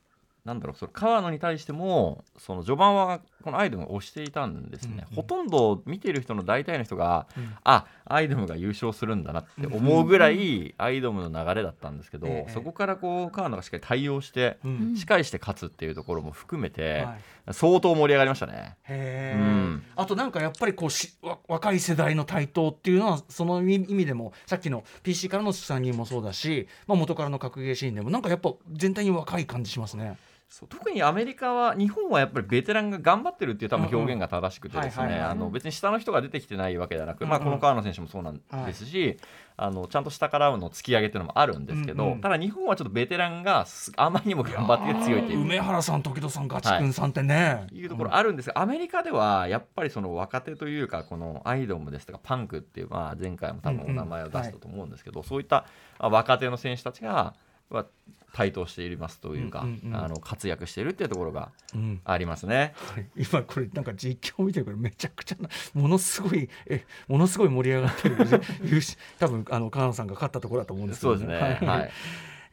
[0.46, 5.06] なんだろうその川野に対してもその序盤はこのアイドムが押していたんですね、うんうん。
[5.16, 7.54] ほとんど見ている人の大体の人が、うん。
[7.64, 12.52] あアイドムが優勝するんだなって思うぐらいアイドムの流れだったんですけど、ええ。
[12.52, 14.96] そこからこう川野がしっかり対応してえうん。
[14.96, 17.16] 仕返して勝つっていうところも含めて、は
[17.50, 17.54] い。
[17.54, 18.78] 相当盛り上がりましたね。
[18.90, 19.84] うん。
[19.96, 30.18] あとなんかやっぱりこうしわ若い世代の台頭っていうのはその意味でもさっきの PC からの3人もそうだし、まあ、元からの格ゲーシーンでもなんかやっぱ全体に若い感じしますね。
[30.52, 37.52] そう特にアメリカは日本はやっぱりベテランが頑張ってるっていう多分表現が正しくてですね別に下の人が出てきてないわけではなく、まあ、うんうん。
[37.52, 39.18] この川野選手もそうなんですし、
[39.56, 42.22] あのちゃんと下からの突き上げっていうのもあるんですけど、うんうん。
[42.22, 45.42] ただ日本はちょっとベテランがすあまりにも頑張って強いっていう。
[45.44, 55.66] 梅原さん時戸さんガチ君さんってね、いうところあるんですが、アメリカではやっぱりその若手というかこのアイドムですとかパンクっていう、まあ、前回も多分お名前を出したと思うんですけど、そういった
[55.98, 57.36] あ若手の選手たちが
[57.76, 57.86] は
[58.34, 60.04] 台頭していますというか、うんうんうん。
[60.04, 62.02] あの活躍しているっていうところがうん。
[62.06, 62.74] ありますね。
[62.96, 63.08] はい。
[63.18, 68.18] 今これなんか実況見てるからめちゃくちゃなものすごいえものすごい盛り上がってる
[69.20, 71.68] 多分あの川野さんが勝ったところだと思うんですけどそうですね。
[71.68, 71.92] はい。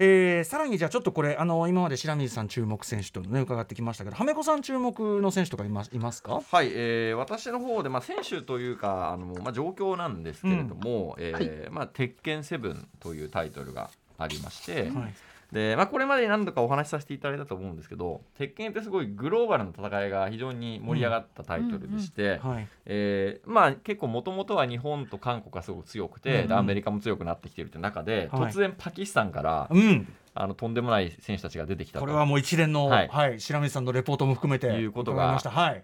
[0.01, 6.41] えーさらにじゃあちょっとこれあの今まで白水さん注目選手とね伺ってきましたけどはめこさん注目の選手とかいますいますか？
[6.41, 15.15] はい、えー私の方で、まあ、選手というかあの、まあ、状況なんですけれども「えーまあ、鉄拳セブン」というタイトルがありまして、はい。
[15.53, 22.39] でまあ、これまでに何度かお話しさせていただいたと思うんですけど鉄拳ってすごいグローバルな戦いが非常に盛り上がったタイトルでして、
[22.85, 26.49] 結構もともとは日本と韓国がすごく強くて、うん。
[26.49, 28.43] でアメリカも強くなってきているという中で、はい。
[28.53, 30.07] 突然パキスタンから、うん
[30.41, 32.05] あのとんでもない選手たちが出てきたと。
[32.05, 35.39] これはもう一連の、ははいい白水さんのレポートも含めていうことが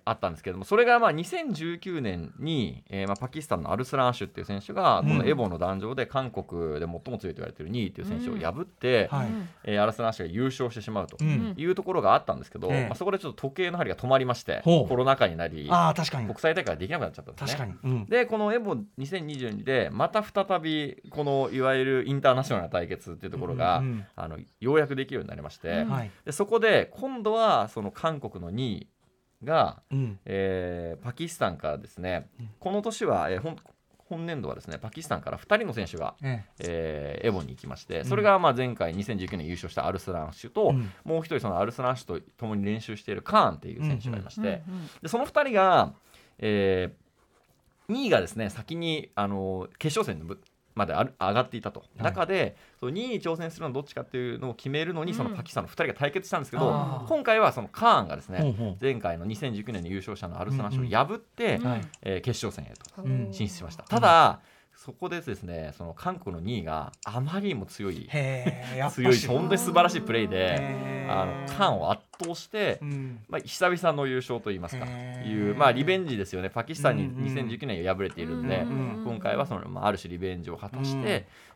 [0.05, 5.09] あったんですけれどもそれがまあ2019年に、えーまあ、パキスタンのアルスラーンシュっていう選手がうん。
[5.09, 9.29] このエボの壇上で韓国で最も強いと言われている2位っていう選手を破って、はい。
[9.65, 11.17] えーアルスラーンシュが優勝してしまうと。
[11.21, 11.55] うん。
[11.57, 12.87] いうところがあったんですけど、ええ。
[12.87, 16.27] まあ、そこでちょっと時計の針が止まりましてコロナ禍になりああ確かに。
[16.27, 17.59] 国際大会ができなくなっちゃったんですね。
[17.59, 24.07] 確かに、うん、でこのエボ2022でまた再びこのいわゆるインターナショナルな対決っていうところが、うんうん。
[24.17, 25.91] あのようやくできるようになりまして、うん。
[25.91, 28.89] はい、でそこで今度はその韓国の2位
[29.43, 30.19] が、うん。
[30.25, 32.51] えーパキスタンからですね、うん。
[32.59, 33.57] この年は、えー本
[34.07, 37.21] 本年度はですねパキスタンから2人の選手が、ええ。
[37.25, 38.05] ーエボに行きましてん。
[38.05, 40.91] それがまあ前回2019年優勝したアルスランシュと、うん。
[41.05, 45.93] もう一人そのアルスランシュと共に練習しているカーンっていう選手がいまして、うんうんでその2人が、
[46.39, 47.05] えー
[47.89, 50.41] 2位がですね先にあの決勝戦のぶ
[50.75, 52.03] まである上がっていたと、い。
[52.03, 55.17] 中でその2位に挑戦するのはどっちかっていうのを決めるのに、うん。
[55.17, 61.61] そのパキスタンの2人が対決したんですけど今回はそのカーンがですね、前回の2019年の優勝者のアルスナシを破って、
[62.03, 63.33] えー決勝戦へとうん。
[63.33, 63.85] 進出しました。
[63.85, 64.41] ただ、
[64.75, 68.09] そこでですねその韓国の2位があまりにも強い
[68.91, 73.21] 強い本当に素晴らしいプレーであのカーンを圧倒して、うん。
[73.29, 76.51] まあ、久々の優勝といいますかいう、まあ、リベンジですよね。
[76.51, 81.05] パキスタンにうんうん2019年敗れているんで、うん今回はその、まあ、ある種リベンジを果たして、うん。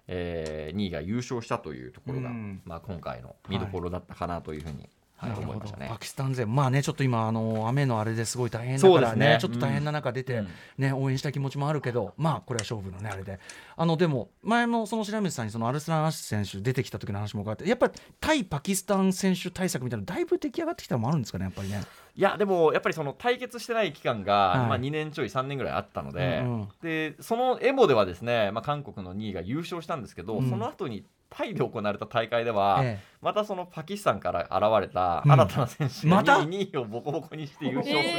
[0.09, 2.61] えー2位が優勝したというところが、うん。
[2.65, 5.51] まあ、今回の見どころだったかなというふうに、はいなるほど。
[5.51, 5.89] 思いましたね。
[5.91, 5.99] パ。
[5.99, 10.49] キスタン勢まあねちょっと今あの雨のあれですごい大変だからねねちょっと大変な中出て、うん。
[10.79, 13.39] ね応援した気持ちもあるけどまあこれは勝負のねあれで。
[13.77, 21.83] あのでも前もその白水さんにそのアルスラン・アシ選手出てきた時の話も伺ってやっぱり対パキスタン選手対策みたいなのだいぶ出来上がってきたのもあるんですかねやっぱりね。
[22.15, 24.59] いやでもやっぱりその対決してない期間が、はい。
[24.69, 26.69] まあ、2年ちょい3年ぐらいあったので,、うんうん。
[26.83, 30.51] でそのエボではですね、まあ、韓国の2位が優勝したんですけど、うん。
[30.51, 35.33] その後にタイで行われた大会では、えまたそのパキスタンから現れたうん。
[35.33, 38.19] 新たな選手がまた？2位をボコボコにして優勝するっていう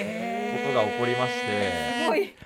[0.00, 1.98] えことが起こりまして。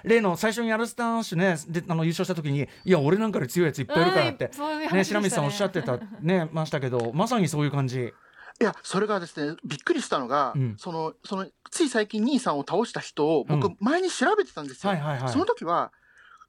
[0.04, 4.50] 例の最初にアルスタン・アシュねであの優勝した時にいや俺なんかより強いやついっぱいいるからって
[4.92, 5.04] ね。
[5.04, 8.12] 白水さんおっしゃってたねましたけどまさにそういう感じ。
[8.60, 10.76] いや、それがですね、びっくりしたのが、うん。
[10.78, 13.76] その、その、つい最近兄さんを倒した人を僕、うん。
[13.80, 14.92] 前に調べてたんですよ。
[15.26, 15.90] その時は、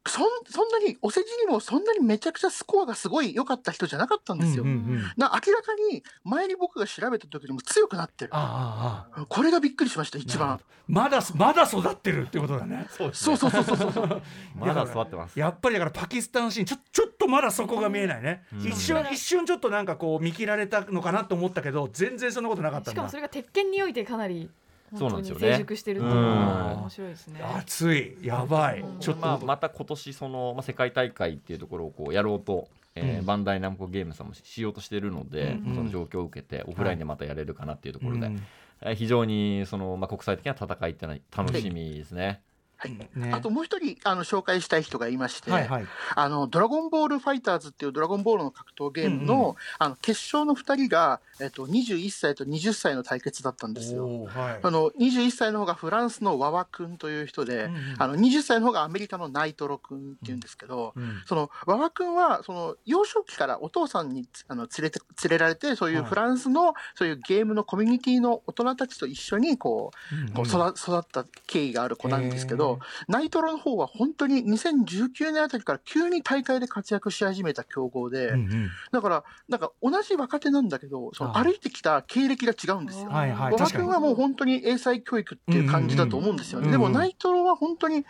[0.05, 4.63] そん、そんなに、お世辞にもそんなにめちゃくちゃスコアがすごい良かった人じゃなかったんですよ。
[4.63, 8.31] うんうんうんな明らかに、前に僕が調べた時よりも強くなってる。
[8.33, 10.59] ああああこれがびっくりしました、一番。
[10.87, 12.87] まだまだ育ってるってことだね。
[12.89, 14.21] そうそうそうそうそうそうそう。
[14.59, 15.39] まだ座ってます。
[15.39, 24.49] やっぱりだからパキスタンシーンちょちょっとまだそこが見えないね、うん一瞬一瞬ちょっとなんかこう見切られたのかなと思ったけど全然そんなことなかったんだしかもそれが鉄拳においてかなり
[24.97, 25.51] そうなんですよね。
[25.53, 27.41] 成熟してるっていうのが面白いですね。
[27.41, 28.17] 熱い。
[28.21, 28.79] やばい。
[28.81, 28.99] うん。
[28.99, 33.25] ちょっと、まあ、また今年その、まあ、世界大会っていうところをこうやろうと、えーうん。
[33.25, 35.69] バンダイナムコゲームさんもしようとしているので、うん。
[35.69, 35.75] うん。
[35.75, 38.35] その状況を受けてオフラインでまたやれるかなっていうところで、うん。
[38.35, 42.41] えー非常にその、まあ、国際的な戦いってのは楽しみですね。
[42.89, 43.09] ね。
[43.31, 45.85] あともう一人、あの、紹介したい人がいまして、はいはい。
[46.15, 49.55] あの、ドラゴンボールファイターズっていうドラゴンボールの格闘ゲームの、うんうん。
[49.79, 54.25] あの、決勝の二人が、えっと、21歳と20歳の対決だったんですよ。
[54.25, 54.59] はい。
[54.61, 57.95] あの、21歳の方がフランスのワワ君という人で、うんうん。
[57.99, 66.09] あの、20歳の方がアメリカのナイトロ君っていうんですけど、うんその、ワワ君は、その、幼少期からお父さんに、あの、連れて、連れられて、そういうはい。
[66.09, 69.91] フランスの、そういうゲームのコミュニティの大人たちと一緒に、こ
[70.29, 72.72] う、こう育育った経緯がある子なんですけど、
[73.07, 78.69] ナイトロの方は本当に2019年あたりから急に大会で活躍し始めた強豪で、うんうん。
[78.91, 83.09] だから、なんか同じ若手なんだけど、その歩いてきた経歴が違うんですよ。
[83.09, 83.83] はいはい馬場確かに。
[83.83, 86.71] 君はもう本当に英才教育っていう感じだと思うんですよね。
[86.71, 88.05] でもナイトロは本当に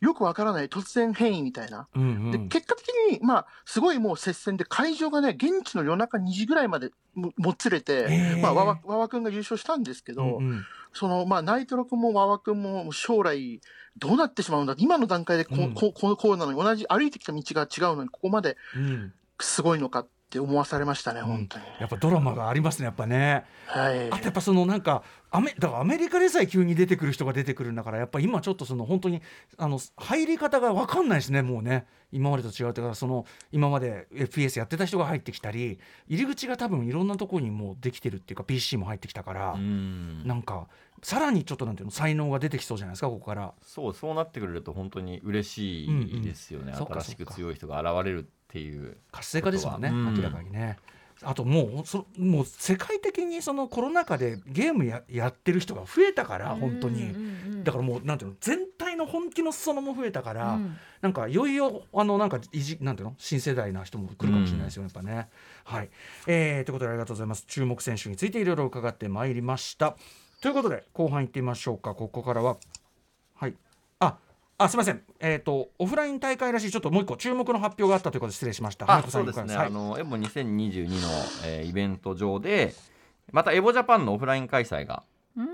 [0.00, 1.88] よくわからない突然変異みたいな。
[1.94, 2.30] うんうん。
[2.30, 13.60] で、結果的に、まあ、すごいもう接戦で会場がね、現地の夜中2時ぐらいまでももつれて、まあ、わわ、わわくんが優勝したんですけど、うんうんその、まあ、ナイトロ君もわわくんも将来
[13.96, 14.74] どうなってしまうんだ？
[14.78, 15.74] 今の段階でこう、うん。
[15.74, 19.12] こうこうこうなのに、同じ歩いてきた道が違うのに、ここまでうん。
[19.40, 21.64] すごいのかって思わされましたね、本当に。
[21.80, 23.44] やっぱドラマがありますねやっぱね。
[23.66, 24.10] はい。
[24.10, 29.22] あとやっぱそのなんかアメだからアメリカでさえ急に出てくる人が出てくるんだからやっぱ今ちょっとその本当に
[29.56, 31.86] あの入り方が分かんないですねもうね。
[32.10, 40.26] 今までと違うというかその今まで FPS やってた人が入ってきたり入り口が多分いろんなところにもうできてるっていうか PC も入ってきたから、うん。
[40.26, 40.68] なんか
[41.02, 43.52] さらにちょっとなんていうの才能が出てきそうじゃないですかここから。
[43.62, 46.86] そうそうなってくれると本当に嬉しいですよね、うんうん。
[46.86, 50.14] 新しく強い人が現れるっていう活性化ですもんね、うん。
[50.14, 50.78] 明らかにね。
[51.22, 57.12] あともうそもう世界的にそのコロナ禍でゲームややってる人が増えたから本当に、
[57.64, 60.76] だからもうなんていうの全体の本気の裾野も増えたから、うん。
[61.00, 65.28] なんかいよいよあのなんかいじなんていうの新世代な人も来るかもしれないですよね、やっぱね。
[65.64, 65.90] はい、
[66.28, 67.44] えー、ということでありがとうございます。
[67.48, 69.96] 注目選手についていろいろ伺ってまいりました。
[70.40, 71.96] ということで後半行ってみましょうか。
[71.96, 72.58] ここからは
[73.34, 73.54] はい
[74.58, 75.00] ああすみません。
[75.20, 78.92] えっ、とオフライン大会らしいちょっともう一個注目の発表があったということで失礼しました。
[78.92, 79.66] あそうですね、はい。
[79.68, 81.08] あのエボ2022の、
[81.46, 82.74] えーイベント上で
[83.30, 85.04] またエボジャパンのオフライン開催が、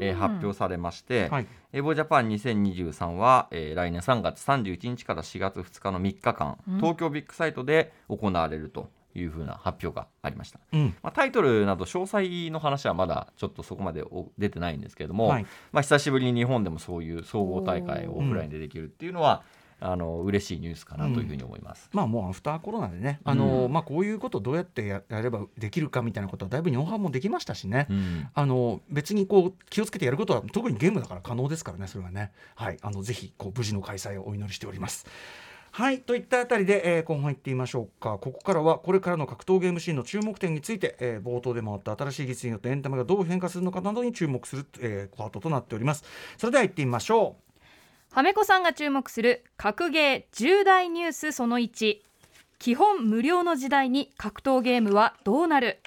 [0.01, 1.47] えー発表されまして、はい。
[1.75, 6.77] エボジャパン2023は、えー来年3月31日から4月2日の3日間、うん。
[6.79, 10.95] 東京ビッグサイトで行われるというふうな発表がありました、うん。
[11.03, 15.47] まあ、タイトルなど詳細の話はまだちょっとそこまでお出てないんですけれども、はい。
[15.73, 19.43] まあ、久しぶりに日本でもそういう総合大会をオフラインでできるっていうのは、
[19.81, 21.91] あの嬉しいニュースかなというふうに思います。
[21.93, 27.87] まあもうアフターコロナでね、あのまあこういうことどうやってややればできるかみたいなことはだいぶ日本派もできましたしね。
[27.91, 28.29] うん。
[28.33, 32.33] あの別にこう気をつけてやることは特にゲームだから可能ですからねそれはね。
[32.55, 32.79] はい。
[32.81, 35.07] あのぜひこう無事の開催をお祈りしております。
[35.77, 38.17] はいといったあたりで、えー、今後入ってみましょうか。
[38.19, 46.05] ここからはこれからの格闘ゲームシーンの注目点について、えー冒頭でもあった新しい技術によってエンタメがどう変化するのかなどに注目する、えーパートとなっております。
[46.39, 47.35] それでは行ってみましょ
[48.13, 48.15] う。
[48.15, 51.97] はめこさんが注目する格ゲー重大ニュースその1
[52.61, 55.81] 基本無料の時代に格闘ゲームはどうなる？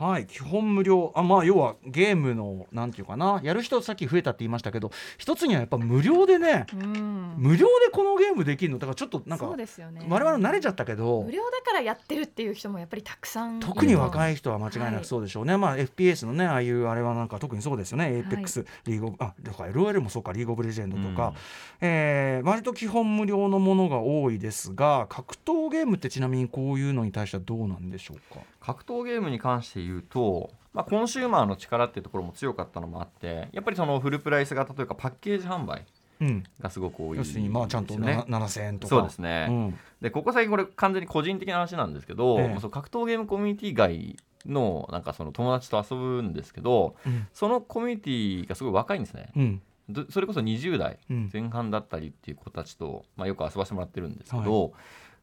[0.00, 1.12] はい基本無料。
[1.14, 3.40] あまあ要はゲームのなんていうかな。
[3.42, 7.34] やる人さっき増えたって言いましたけど一つにはやっぱ無料でねうん。
[7.36, 8.78] 無料でこのゲームできるの。
[8.78, 10.06] だからちょっとなんかそうですよね。
[10.08, 21.34] 我々慣れちゃったけど無料だからやってるっていう人もやっぱりたくさん特に若いい人は間違いなくそうでしょうね、まあ FPS のねああいうあれはなんか特にそうですよね、APEX リーグあだから LOL もそうかリーグオブレジェンドとか、うん。
[21.80, 28.40] えー割と基本無料のものが多いですが格闘ゲームってちなみにこういうのに対してはどうなんでしょうか？
[28.60, 35.84] 格闘ゲームに関して言うと、まあ、コンシューマーの力っていうところも強かったのもあってやっぱりそのフルプライス型というかパッケージ販売
[36.20, 36.44] うん。
[36.60, 38.94] がすごく多い要するにまあちゃんとですよねな7000円とか。
[38.94, 39.78] そうですね、うん。
[40.00, 42.68] でここ最近これ完全に個人的な話なんですけど、ええ。
[42.70, 47.26] 格闘ゲームコミュニティ外のなんかその友達と遊ぶんですけどうん。
[47.32, 49.30] そのコミュニティがすごい若いんですね。
[49.34, 49.62] うん。
[49.88, 51.30] どそれこそ20代うん。
[51.32, 54.72] 前半だったりっていう子たちと、まあ、よく遊ばせてもらってるんですけど、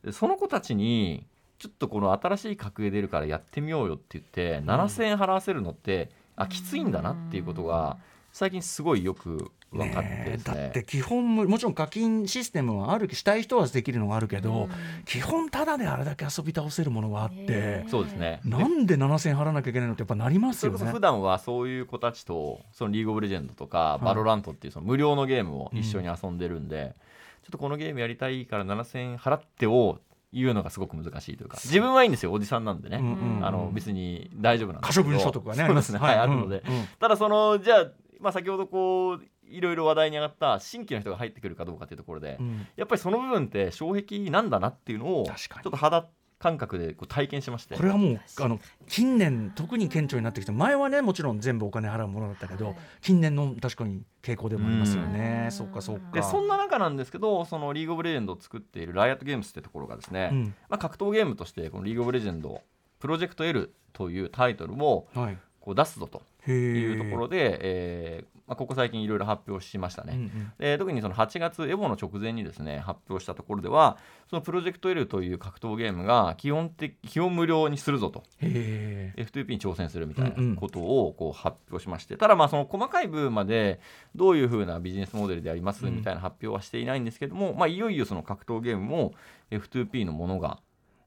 [0.03, 1.25] でその子たちに
[1.59, 7.97] ちょっとこの新しい格ゲー出るからやってみようよって言って、7000円払わせるのってあきついんだなっていうことが
[8.31, 10.39] 最近すごいよく分かってね。
[10.43, 14.69] だって基本無もちろん課金システムはあるしたい人はできるのがあるけど、
[15.05, 18.39] 基本ただであれだけ遊び倒せるものがあって、そうですね。
[18.45, 20.91] なんで7000円払わなきゃいけないのってやっぱなりますよね。
[20.91, 20.99] 普。
[20.99, 24.05] 段はそういう子たちとその League of Legends とかい。
[24.05, 26.95] VALORANT っていうその無料のゲームを一緒に遊んでるんで、
[27.43, 29.99] ちょっとこのゲームやりたいから7000円払ってを
[30.33, 31.57] 言うのがすごく難しいというか。
[31.63, 34.87] 自分はいいんですよおじさんなんでね、うんうんあの別に大丈夫なんで。
[34.91, 35.65] す可けど処分所得がね。
[35.65, 35.99] そうですね。
[35.99, 36.87] はい、あるので、うんうん。
[36.99, 37.85] ただそのじゃあ、
[38.19, 42.67] まあ、先ほどこういろいろ話題に上がった新規の人が入ってくるかどうかっていうところで、うん。
[42.75, 46.05] やっぱりその部分って障壁なんだなっていうのをちょっと肌
[46.39, 47.75] 感覚でこう体験しまして。
[47.75, 55.51] これはもうあの近年特に顕著になってきて前はねもちろん全部お金払うものだったけど、近年の確かに傾向でもありますよね、うん。
[55.51, 56.11] そっかそっか。
[56.13, 60.43] でそんな中なんですけどそのリーグオブレジェンドを作っているライアットゲームスってところがですね、うん。
[60.69, 62.61] まあ、格闘ゲームとしてこのリーグオブレジェンド
[62.99, 65.37] プロジェクト L というタイトルをはい。
[65.59, 70.31] こう出すぞとへいうところろで、えーまあ、ここ最近いろいろ発表しましたね。
[70.57, 73.97] で特にその8月エボの直前にですね発表したところでは
[74.29, 78.23] そのプロジェクト L という格闘ゲームが基本的基本無料にするぞと。
[78.39, 80.55] へえ F2P に挑戦するみたいうんうん。
[80.55, 83.81] なことをこう発表しまして、ただまあその細かい部分まで
[84.15, 89.13] どういうふうなビジネスモデルでありますうんみたいな発表はしていないんですけども、まあ、いよいよその格闘ゲームも
[89.51, 90.59] F2P のものが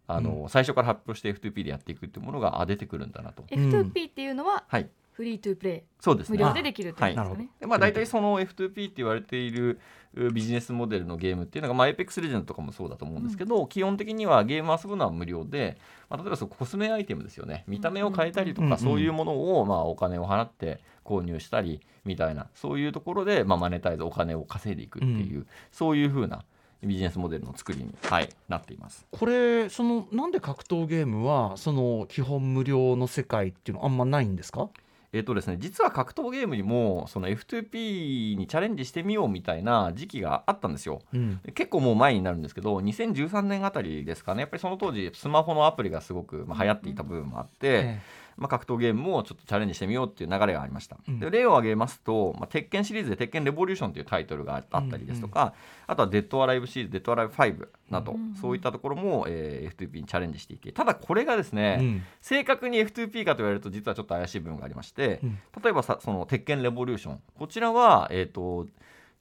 [0.06, 3.44] あの、最初から発表して F2P でやっていくっていうものがあ出てくるんだなと。
[3.44, 5.82] F2P っていうのははいフリートゥープレイ。
[6.00, 6.38] そうですね。
[6.38, 7.40] 無料でできるってことですなるほど。
[7.42, 7.52] よね。
[7.60, 9.78] でまあ、大体その F2P って言われている
[10.14, 15.76] うビジネスモデルのゲームっていうのが、まあ、Apex レジェンドとかもそうだと思うんですけど、基本的にはゲーム遊ぶのは無料で、
[16.08, 17.64] まあ、例えばそのコスメアイテムですよね。
[17.66, 26.44] 見た目を変えたりとか、うんうんそういうものを、まあ、お金を払って購入したりみたいなそういうところで、まあ、マネタイズお金を稼いでいくっていう、そういうふうな
[26.82, 29.06] ビジネスモデルの作りに、はい、なっています。
[29.10, 34.70] これそのなんで格闘ゲームはその基本無料の世界っていうのあんまないんですか？
[35.12, 41.00] えっとですね、実は格闘ゲームにもその F2P にチャレンジしてみようみたいな時期があったんですよ。
[41.12, 41.40] うん。
[41.42, 44.42] で結構もう前になるんですけど2013年あたりですかね。
[44.42, 48.00] やっぱりその当時スマホのアプリがすごくまあ流行っていた部分もあって、え
[48.40, 51.20] まあ、格闘ゲームもちょっとチャレンジしてみようっていう流れがありました、うん。
[51.20, 55.52] で例を挙げますと、まあ、鉄拳シリーズで鉄拳レボリューションというタイトルがあったりですとか、
[55.86, 62.02] あとはデッドアライブシリーズデッドアライブ5など、そういったところも、えー F2P にチャレンジしていてただこれがですね、うん。
[62.22, 65.38] 正確に F2P かと言われると実はちょっと怪しい部分がありまして、うん。
[65.62, 68.66] 例えばさその鉄拳レボリューションこちらは、えー、と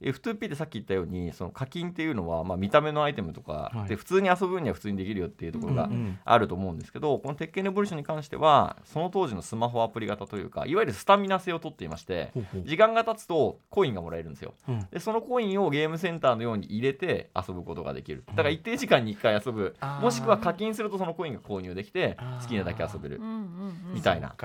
[0.02, 3.90] F2P でさっき言ったようにその課金っていうのは、まあ、見た目のアイテムとかはい。
[3.90, 5.90] で普通に遊ぶ分には普通にできるよっていうところが
[6.26, 12.32] あると思うんですけど、この鉄拳レボリューションに関してはその当時のスマホアプリ型というかいわゆるスタミナ性を取っていまして
[12.66, 14.54] 時間が経つとコインがもらえるんですよ。
[14.68, 14.88] うん。
[14.92, 18.24] でそのコインをゲームセンターのように入れて遊ぶことができる。
[18.30, 19.76] だから一定時間に1回遊ぶ。
[20.02, 23.22] もしくは課金するとそのコインが購入できて好きなだけ遊べる
[23.94, 24.36] みたいな。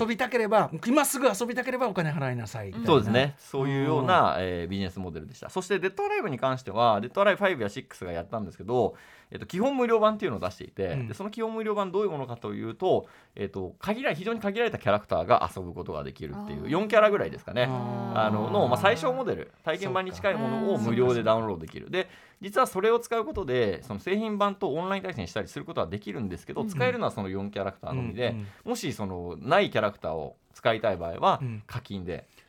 [0.00, 3.34] 遊びたければ今すぐ遊びたければお金払いなさいそうですね。
[3.38, 5.50] そういうような、えービジネスモデルでした。
[5.50, 8.94] そしてデッドアライブに関してはデッドアライブ5や6がやったんですけど、
[9.30, 11.08] えっと、基本無料版っていうのを出していて、うん。
[11.08, 16.68] でその基本無料版どういうものかというと、えっと、限られ非常に限られたキャラクターが遊ぶことができるっていうあー。
[16.68, 17.66] 4キャラぐらいですかね。
[17.68, 21.90] ああのの、まあ、最小モデル体験版に近いものを無料でダウンロードできる。
[21.90, 22.08] で
[22.42, 28.46] 実はそれを使うことでその製品版とオンライン対戦したりすることはできるんですけど、使えるのはその4キャラクターのみで、うんうん。
[28.70, 31.62] もしそのないキャラクターを使いたい場合はうん。
[31.66, 32.41] 課金であー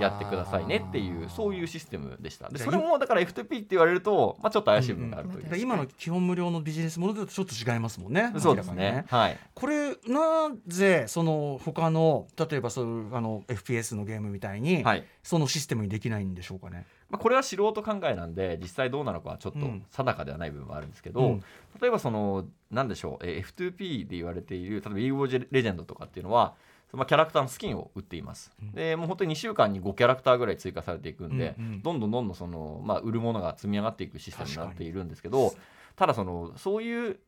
[0.00, 2.48] やってくださいねっていうそういうシステムでした。
[2.48, 8.32] でそれもだから F2P って言われると、まあ、ちょっと怪しい部分があるという、うんで今の基本無料のビジネスモデルとちょっと違いますもんね。
[8.38, 9.04] そうですね。
[9.08, 9.38] はい。
[9.54, 15.04] これなぜその他の例えばそうあの FPS のゲームみたいに、はい。
[15.22, 16.86] そのシステムにできないんでしょうかね。
[17.10, 19.84] まあ、これは素人考えなんで実際どうなのかはちょっとうん。
[19.90, 21.40] 定かではない部分はあるんですけど、うん。
[21.80, 26.54] 例えばそのなんでしょう、えー F2P で言われている例えばリーグ・オブ・レジェンドとかっていうのは
[26.92, 28.72] まあ、キャラクターのスキンを売っています、うん。
[28.72, 31.82] でもう本当に2週間に5キャラクターぐらい追加されていくんで、うんうん。
[31.82, 35.54] どんどんどんどんその、まあ、売るものが積み上がっていくシステムになっているんですけど
[35.96, 37.18] ただそのそういう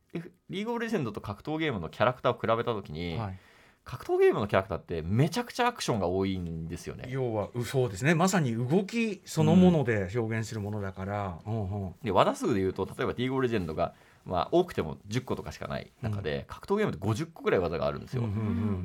[0.49, 3.39] リーグ・オブ・レジェンドと格闘ゲームのキャラクターを比べた時に、はい、
[3.83, 7.07] 格闘ゲームのキャラクターってめちゃくちゃアクションが多いんですよね。
[7.09, 8.15] 要はうそうですね。
[8.15, 11.95] まさに動きそのもので表現するものだから、うんうん。
[12.03, 13.93] で技数でいうと例えばリーグ・オブ・レジェンドが、
[14.25, 18.23] まあ、多くても10個とかしかない中で、格闘ゲームって50個ぐらい技があるんですよ。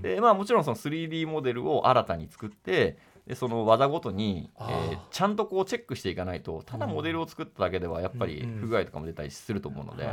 [0.03, 4.91] でまあ、もちろんその 3D モデルを新たに作ってでその技ごとに、えあー。
[4.93, 10.09] ーちゃんとこうチェックしていかないとただモデルを作っただけではやっぱり不具合とかも出たりすると思うので、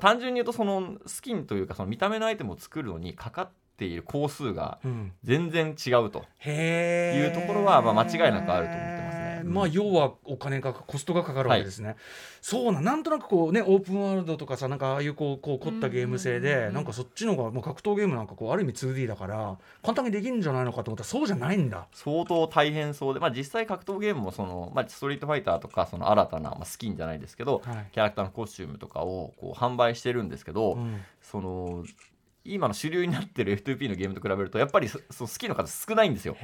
[0.00, 5.12] 単純に言うとそのスキンというかその見た目のアイテムを作るのにかかっている工数がうん。
[5.24, 6.24] 全然違うと。
[6.46, 9.02] いうところはまあ間違いなくあると思ってます。
[9.02, 9.03] ね
[9.44, 11.96] まあ要はお金がコストがかかるわけですね。
[12.40, 21.86] そうななんとなくこうねオープンワールドとかさなんかああいうこうこう凝ったゲーム性でうんなんかそっちの方がもう格闘ゲームなんかこうある意味 2D だから簡単にできるんじゃないのかと思ったらそうじゃないんだ。
[21.92, 27.86] 相当大変そうで、まあ、実際格闘ゲームもその、まあ、ストリートファイターとかその新たな、まあ、スキンじゃないですけど、はい。
[27.92, 31.00] キャラクターのコスチュームとかをこう販売してるんですけど、うん。
[31.22, 31.84] その
[32.44, 36.36] 今の主流になってる F2P のゲームと比べるとやっぱりそ好きの数少ないんですよ。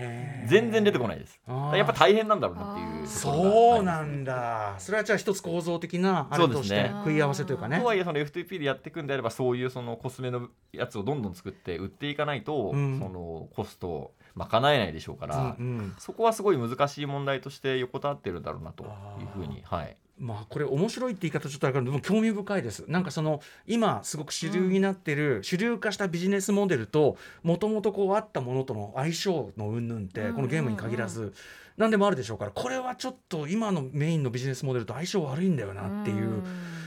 [0.47, 1.39] 全然出てこないです。
[1.47, 4.75] やっぱ大変なんだろうなっていうところがそうなんだ。
[4.79, 7.79] それはじゃあ一つ構造的なあれとしてね食い合わせというかね。
[7.79, 7.85] と。
[7.85, 12.99] はいえその F2P でやっていくんであればそういうそのコスメのやつをどんどん作って売っていかないと、うん。
[12.99, 15.95] そのコストを賄えないでしょうから、うんうん。
[15.99, 18.91] そこはすごい難しい問題として横たわってるんだろうなという
[19.35, 22.85] ふうにはいまあこれ面白いって言い方ちょっとあれからでも興味深いです。
[22.87, 31.33] なんかその今すごく主流になってる、主流化したビジネスモデルともともとこうあったものとの相性の云々って、うんこのゲームに限らず。
[31.77, 36.43] 何でもあるでしょうからこれはちょっと今のメインのビジネスモデルと相性悪いんだよなっていう、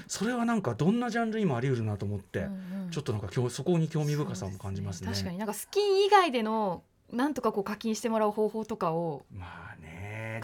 [0.07, 2.45] それはなんかどんなジャンル今あり得るなと思って、
[2.91, 5.09] ちょっとなんか興そこに興味深さも感じますね。
[5.11, 9.25] 確かになんかスキン以外でのなんとかこう課金してもらう方法とかを。
[9.31, 9.92] まあね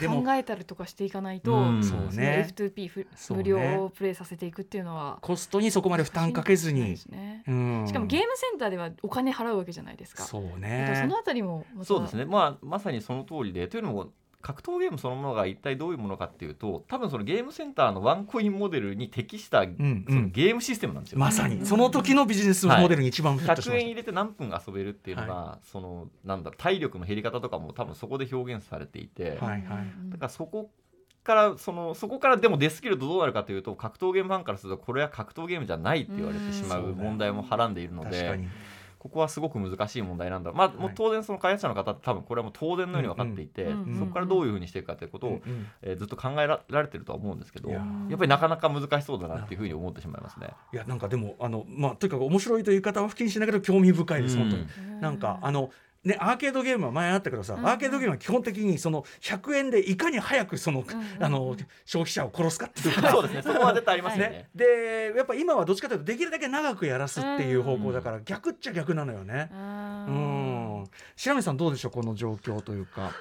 [0.08, 1.84] 考えたりとかしていかないと、うん。
[1.84, 2.48] そうね。
[2.56, 3.44] その F2P ふそうね。
[3.44, 6.98] 無料をプレイさせていくっていうのはコストにそこまで負担かけずに。
[7.10, 7.44] ね。
[7.48, 10.24] うん、しかもゲームセンターではお金払うわけじゃないですか。
[10.24, 10.98] そうね。
[11.02, 14.12] そのあたりもそうですね、まあ、まさにその通りでというのも
[14.42, 19.76] 格闘ゲームそのものが一体どういうものかっていうと多分そのゲームセンターのワンコインモデルに適した、ん
[20.08, 21.20] そのゲームシステムなんですよ。
[21.20, 29.46] まさにその時のビジネスモデルに一番フィットし100まし円入れて何分遊べるっていうのが、そのなんだろう体力の減り方とかも多分そこで表現されていて、た。
[29.46, 29.78] はいはい。
[29.80, 30.70] うんだからそこ
[31.24, 38.40] からそのそこからでも出過ぎるとどうなるかというと格闘ゲームファンからするとこれは格闘ゲームじゃないって言われてしまううん問題もはらんでいるので。
[39.00, 45.68] ここはすごく難しい問題なんだまあ、もう当然その開発者の方って多分これはもう当然のように分かっていて、うんうんそこからどういうふうにしていくかということを、うんうん。
[45.82, 50.48] えーずっと考えられてるとは思うんですけどいやっぱりなかなか難しそうだなっていうふうに思ってしまいますね。
[50.74, 55.02] いやなんかでもあのまあとにかく面白いという言い方は不謹慎だけど興味深いです、うん本当に。
[55.02, 55.72] なんかあの
[56.04, 63.02] ね、アーケードゲームは前あったけどさ、うんアーケードゲームは基本的にその100円でいかに早くその、うんあの消費者を殺すかっていう。
[63.02, 63.42] か そうですね。
[63.42, 64.30] そこは絶対ありますよね。
[64.30, 69.50] ね、でやっぱ今はどっちかというとできるだけ長くやらすっていう方向だから、逆っちゃ逆なのよね。
[69.52, 70.16] あうー
[70.84, 70.86] ん。
[71.18, 73.12] 白見さんどうでしょうこの状況というか。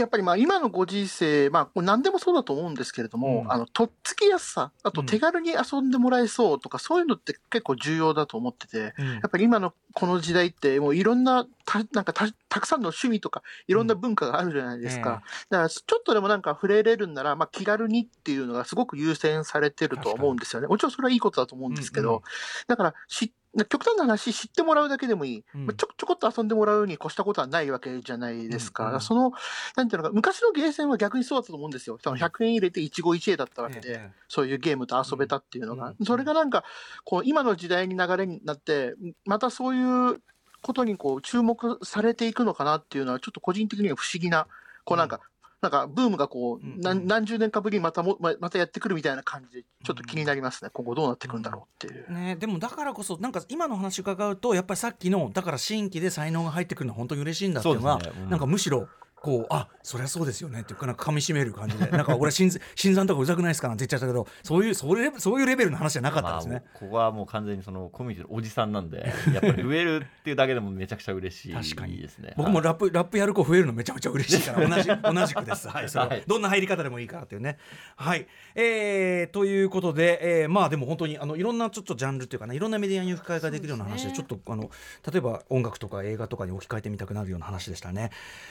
[0.00, 3.52] やっぱりまあ今のご時世、まあ、何でもそうだと思うんですけれども、うん。
[3.52, 9.12] あのとっつきやすさ、あと手軽に遊んでもらえそうとか、そういうのって結構重要だと思ってて、うん。
[9.14, 15.22] やっぱり今のこの時代って、もういろんなた、なんかたたくさんの趣味とか、いろんな文化があるじゃないですか。
[15.50, 20.68] だから、ちょっとでもなんか触れれるんなら、まあ気軽にっていうのがすごく優先されてると思うんですよね。
[20.68, 22.22] もちろんそれはいいことだと思うんですけど、うんうん。
[22.68, 23.32] だからし、
[23.68, 25.44] 極端な話、知ってもらうだけでもいい。
[25.54, 28.88] うんまあちょちょこっと遊んでもらうに越したことはないわけじゃないですか。
[28.88, 29.32] うんうんその、
[29.76, 31.98] なんていうのか、昔のゲーセンは逆にそうだったと思うんですよ。
[32.02, 33.90] その100円入れて一期一会だったわけで。
[33.90, 36.64] ええそういうゲームと遊べたっていうのが、うんそれがなんか、
[37.04, 38.94] こう、今の時代に流れになって、
[39.24, 40.20] またそういう
[40.62, 44.46] ことにこう、注目されていくのかなっていうのは、ちょっと個人的には不思議な、
[44.84, 45.20] こうなんか、
[45.60, 46.74] なんかブームがこう、うん。
[46.74, 46.80] うん。
[46.80, 52.12] 何何十年かぶりにまたもままたやってくるみたいな感じでちょっと気になりますね、今後どうなってくるんだろうっていう。
[52.12, 58.10] ね、でもだからこそなんか今の話伺うとやっぱりさっきのだから新規で才能が入ってくるのは本当に嬉しいんだっていうのはね。
[58.16, 58.30] うん。
[58.30, 58.88] なんかむしろ
[59.20, 66.54] こうあそりゃそうですよねっていうかなんか噛み締める感じで なんか俺新新参とかうざくないですかなんて言っちゃったけどそういうそういうそういうレベルの話じゃなかったんですね。
[66.54, 75.68] まあ、ここはもう完全にそのコミュニティのおじさんなんで やっぱり増えるっていうだけでもめちゃくちゃ嬉しい確かにですね僕もはいラップラップやる子増えるのめちゃめちゃ嬉しいから同じ 同じくです。
[75.68, 77.58] はい、それははいどんな入り方でもいいからっていうね。
[77.96, 84.70] はい、えーということで、えーまあでも本当にあのいろんなちょっとジャンルっていうかないろんなメディアに置き換えができるような話でねちょっとあの
[85.10, 88.10] 例えば音楽とか映画とかに置き換えてみたくなるような話でしたね。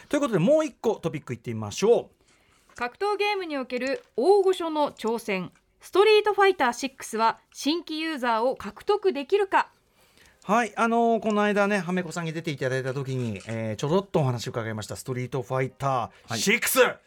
[0.09, 2.75] ということでもう一個トピックいってみましょう。
[2.75, 5.51] 格闘ゲームにおける大御所の挑戦。
[5.81, 9.69] ストリートファイター6は新規ユーザーを獲得できるか。
[10.43, 16.97] はい、あのーこの間ね、はめこさんに出ていただいた時に、えーちょろっとお話を伺いました、ストリートファイター6、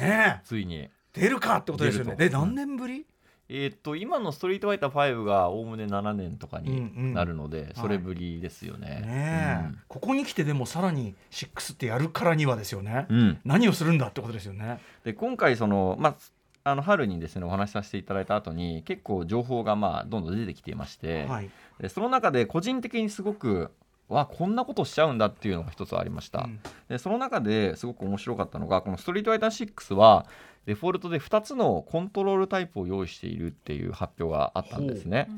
[0.00, 0.88] ねえ、ついに。
[1.12, 2.16] 出るかってことですよね。
[2.16, 3.06] で、何年ぶり、
[3.48, 9.02] えーっと今のストリートファイター5がおおむね7年とかうんうんになるので、それぶりですよね。
[9.04, 13.06] ねえ、ここに来てでもさらに6ってやるからにはですよね。
[13.10, 14.80] うんうん何をするんだってことですよね。
[15.04, 21.50] で今回その、まあ、あの春にですねお話しさせていただいた後に結構情報がまあどんどん出てきていまして、はい。
[21.80, 23.70] でその中で個人的にすごく
[24.08, 30.26] わこんなことしちゃうんだっていうのが一つありました、うんでその中ですごく面白かったのがこのストリートファイター6は
[30.66, 35.28] デフォルトで2つのコントロールタイプを用意しているっていう発表があったんですね。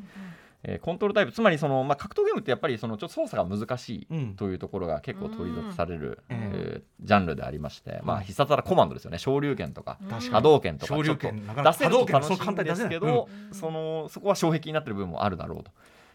[0.63, 4.19] えーコントロールタイプつまりその、まあ、格闘ゲームってやっぱりそのちょっと操作が難しうん。
[4.33, 6.37] いというところが結構取り属される、うん。
[6.37, 9.19] えージャンルでありまして、まあ、必殺技コマンドですよね。
[9.19, 15.71] 昇竜拳とか確波動拳とか出せると楽しいんですけその簡単に出せどそのそこは障壁になってる部分もあるだろうと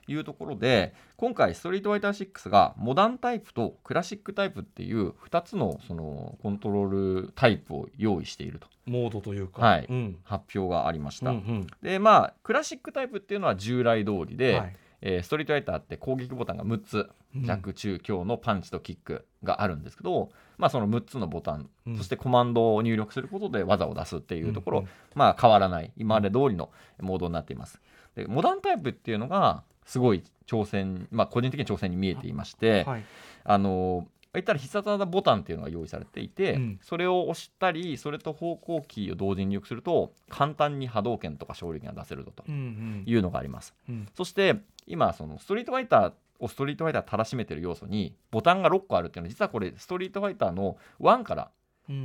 [0.08, 9.62] いうところで今回ストリートファイター6がモダンタイプとクラシックタイプっていう2つのそのコントロールタイプを用意しているとモードというか。
[9.62, 10.18] はいうん。
[10.24, 11.32] 発表がありました。
[11.32, 27.82] うんうんでまあクラシックタイプっていうのは従来通りで、はいえーストリートファイターって攻撃ボタンが6つうん弱中強のパンチとキックがあるんですけど、まあ、その6つのボタン、うんそしてコマンドを入力することで技を出すっていうところ、うんうんまあ、変わらない今まで通りのモードになっています。
[28.16, 33.03] でモダンタイプっていうのがすごい挑戦、まあ、個人的に挑戦に見えていまして、はい。
[33.43, 43.73] あの言ったら必殺技ボタンっていうのが用意されていて、うんそれを押したりそれと方向キーを同時に入力すると簡単に波動拳とか勝利拳が出せるぞとうんうんいうのがあります。
[43.89, 44.55] うんそして
[44.88, 51.51] 今そのストリートファイターをストリートファイターたらしめてる要素にボタンが6個あるっていうのは実はこれストリートファイターの1からうん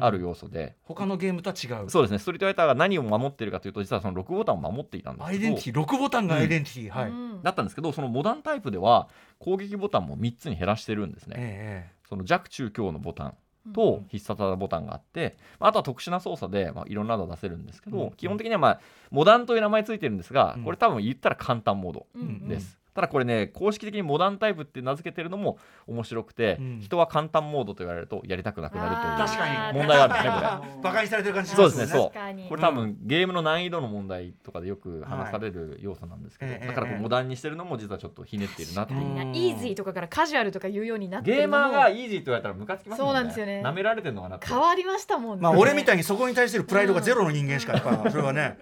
[0.01, 1.91] ある要素で、他のゲームとは違う。
[1.91, 2.19] そうですね。
[2.19, 5.33] ストリートファイターが何を守っているかというと実はその6ボタンを守っていたんですけど。
[5.33, 7.13] アイデンティティ6ボタンがアイデンティティ、はい。
[7.43, 9.09] だったんですけどそのモダンタイプでは
[9.39, 11.37] 攻撃ボタンも3つに減らしてるんですね。
[11.39, 13.35] えその弱中強のボタン
[13.73, 18.11] と必殺技ボタンがあって、まああとは特殊な操作で、まあ、いろんなの出せるんですけど、うん。
[18.13, 18.81] 基本的には、まあ、
[19.11, 20.65] モダンという名前ついてるんですが、うん。
[20.65, 22.79] これ多分言ったら簡単モードうんです。
[22.97, 26.81] ただこれね公式的にモダンタイプって名付けてるのも面白くて、うん。
[26.81, 29.29] 人は簡単モードと言われるとやりたくなくなるという。
[29.29, 29.79] 確かに。
[29.79, 31.83] 問題があるんですねこれえバカにされてる感じしそうまよね。
[31.83, 32.49] ですすねそう。
[32.49, 39.01] これ多分ゲームの難易度の問題とかでよく話される要素なんですけど、はいええだからこええうモダンにしてるのも実はちょっとひねっているなっていう。
[39.01, 41.09] うんイージーとかからカジュアルとか言うように。
[41.09, 43.21] なってゲーマーがイージーと言われたらムカつきますもんね。
[43.21, 43.63] そうなんですよね。
[43.65, 44.47] 舐められてるのかなって。
[44.47, 45.43] 変わりましたもんね。
[45.43, 48.59] まあ俺みたいにそこに対するプライドがゼロの人間しかやっぱそれはね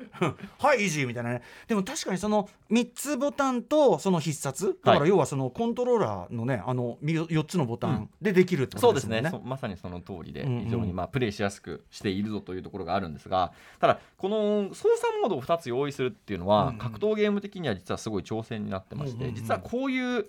[0.58, 1.42] はいイージーみたいなね。
[1.68, 4.76] でも確かにその3つボタンとその必殺？
[4.84, 9.30] だから要はそのコントローラーのねあの4つのボタンでできるってこそうですすとでもんね。
[9.30, 9.38] ね。
[9.42, 20.26] そまさにその通りで非常にまあプレイしやすくしているぞというところがあるんですがただこの操作モードを2つ用意するっていうのは格闘ゲーム的には実はすごい挑戦になってまして実はこういう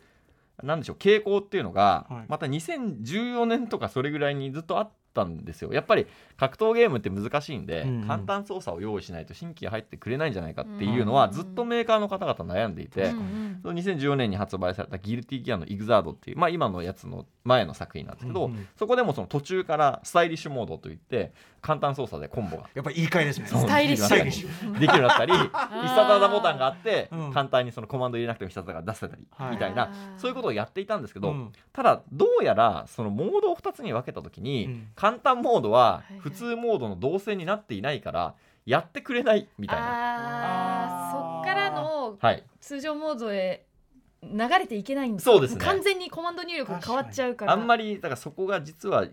[0.64, 2.26] なんでしょう傾向っていうのがはい。
[2.28, 5.74] また2014年とかそれぐらいにずっとあったんですよ。
[5.74, 6.06] やっぱり
[6.38, 8.08] 格闘ゲームって難しいんでうんうん。
[8.08, 13.60] 簡単操作を用意しないと新規が入ってくれないんじゃないかっていうのはずっとメーカーの方々悩んでいてうんうん。
[13.64, 18.68] その2014年に発売されたギルティギアのイグザードっていう、まあ、今のやつの前の作品なんですけど、うんうん。
[18.76, 21.32] そこでもその途中からスタイリッシュモードといって
[21.66, 22.70] 簡単操作でコンボが。
[22.76, 23.48] やっぱり言い換えですね。
[23.48, 24.80] スタイリッシュ。
[24.80, 27.34] できるようになったり 必殺技ボタンがあって、うん。
[27.34, 29.52] 簡単にそのコマンド入れなくても必殺技が出せたり、はい。
[29.54, 31.52] みたいなそういうことをやっていたんですけど、うん。
[31.74, 34.88] ただどうやらそのモードを2つに分けた時に、うん。
[34.96, 38.36] 簡単モードは普通モードの動線になっていないから
[38.68, 41.10] やってくれないみたいな。
[41.12, 43.66] そっからのはい、通常モードへ
[44.34, 45.60] 流れていけないんですそうですね。
[45.60, 47.54] も完全にコマンド入力が変わっちゃうから。
[47.54, 49.06] あんまりだからそこが実は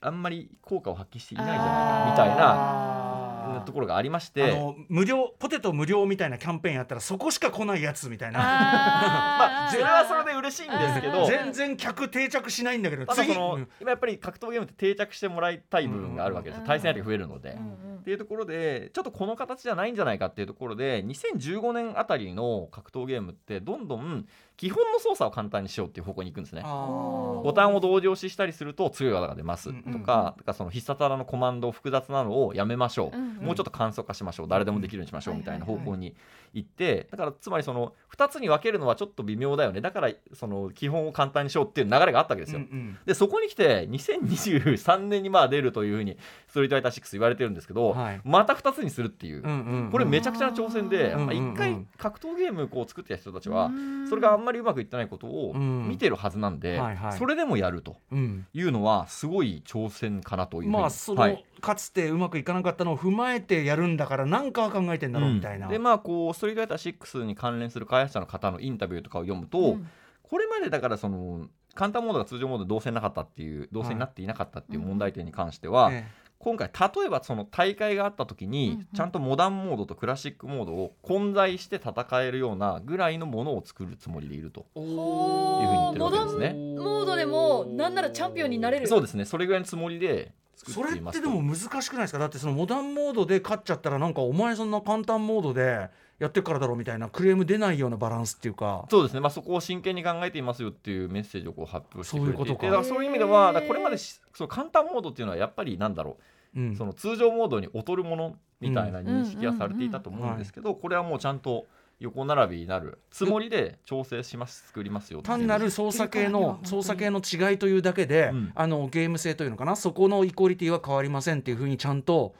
[0.00, 3.64] あんまり効果を発揮していないんじゃないかみたいなー。
[3.64, 4.52] ところがありましあて。
[4.52, 8.38] の無料ポテト無料みたいなキャンペーンやったらそこしか来ないやつみたいな。
[8.40, 13.68] まあ、それはそれで嬉しいんですけど、全然客定着しないんだけど次ただその、うん。
[13.80, 17.50] 今やっぱり格闘ゲームって定着してもらいたい部分があるわけですよ、対戦相手が増えるので。
[17.50, 24.26] うんっていうところでちょっとこの形じゃないんじゃないかっていうところで2015年あたりの格闘ゲームってどんどん
[24.58, 26.62] 基本の操作を簡単にしようっていう方向に行くんですね。
[26.62, 33.46] ボタンを同時押ししたりすると強い技が出ますうんとか,、とかその必殺技のコマンド複雑なのをやめましょう、うんうん。
[33.46, 34.48] もうちょっと簡素化しましょう。
[34.48, 36.14] 誰でもできるようにしましょううんみたいな方向に
[36.54, 39.80] 行ってだからつまりその2つに分けるのはちょっと微妙だよね。
[39.80, 42.58] だからその基本を簡単にしようっていう流れがあったわけですよ。
[42.58, 42.98] うんうん。
[43.06, 46.16] でそこに来て2023年にまあ出るというふうに
[46.48, 48.20] ストリートファイター6言われてるんですけど、はい。
[48.24, 51.76] また2つにするっていう、うんうんこれめちゃくちゃな挑戦でうんまあ一回うん。
[51.76, 54.08] うん格闘ゲームこう作ってた人たちはうん。
[54.08, 55.88] それがあんまりうまくいってないことをうん。
[55.88, 57.12] 見てるはずなんではいはい。
[57.18, 58.46] それでもやるとうん。
[58.52, 61.44] いうのはすごい挑戦かなというまあその、はい。
[61.60, 65.72] かつてうまくいかなかったのを踏まえてやるんだから何かは考えてんだろうみたいな、うん。
[65.72, 69.88] でまあこうストリートファイター6に関連する開発者の方のインタビューとかを読むと、うん。
[70.22, 76.06] これまでだからその簡単モードが通常モードで同性なかったっていう同性になっていなかったっていう問題点に関しては、え
[76.40, 86.52] 今回例えばその大会があった時にんちゃんとモダンモードとクラシックモードを混在して戦えるようなぐらいのものを作るつもりでいるとえいうふうに言ってるわけですね。
[86.54, 88.86] モードでもなんならチャンピオンになれる。
[88.86, 89.24] そうですね。
[89.24, 91.28] それぐらいのつもりでそれっ作っていますと。
[91.28, 92.18] てでも難しくないですか？
[92.18, 98.86] だってそのモダンモードで勝っちゃったらなんかお前そんな簡単モードでやってるからだろうみたいなクレーム出ないようなバランスっていうか。
[98.90, 102.36] そうですね、まあ、そこを真剣に考えていますよっていうメッセージをこう発表してくれていて。
[102.38, 102.66] そういうことか。
[102.66, 106.16] だからそういう意味ではこれまでしその簡単モードっていうのはやっぱりなんだろ
[106.56, 106.60] う。
[106.60, 106.76] うん。
[106.76, 111.66] その通常モードに劣るものみたいな認識はされていたと思うんですけど、これはもうちゃんと
[112.00, 118.52] 横並びになるつもりで調整します作りますよ単なる操作系の操作系の違いというだけで、うん。
[118.56, 119.76] あのゲーム性というのかな。
[119.76, 122.34] そこのイコリティは変わりませんっていうふうにちゃんと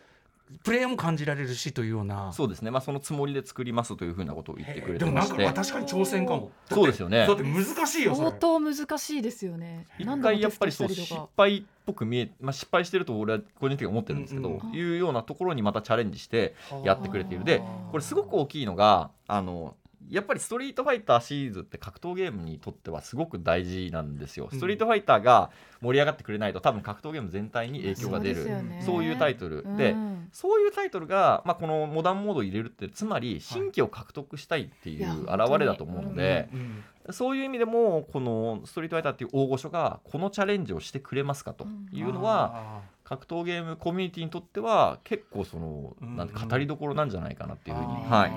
[0.65, 2.33] プレイヤーも感じられるしというような。
[2.33, 5.43] そうですね、まあ、そのつもりで作りますというふうなことを言ってくれでもなんかて。
[5.45, 7.27] ましてまあ確かに挑戦かもそうですよね。
[7.27, 9.87] だって難しいよ相当難しいですよね。
[9.99, 14.75] 一回やっぱりそう失敗っぽく見え、まあ、失敗してると俺は個人的には思ってるんですけど、うんうん。
[14.75, 17.45] いうようなところにまたチャレンジしてやってくれている。
[17.45, 19.75] でこれすごく大きいのがあの
[20.11, 24.49] やっぱりストリートファイターシリーズって格闘ゲームにとってはすごく大事なんですよ。
[24.51, 24.59] うん。
[24.59, 25.51] ストリートファイターが
[25.83, 28.37] 盛り上がってくれないと多分格闘ゲーム全体に影響が出る。
[28.37, 28.83] そうですよね。
[28.87, 29.65] そういうタイトル。
[29.77, 48.33] で、うんそういうタイトルが、まあ、このモダンモードを入れるってつまり新規を獲得したいっていう表れだと思うので、うんそういう意味でもこのストリートファイターっていう大御所がこのチャレンジをしてくれますかというのは、格闘ゲームコミュニティにとっては結構その、うんなんて語りどころなんじゃないかなっていうふうに、はい、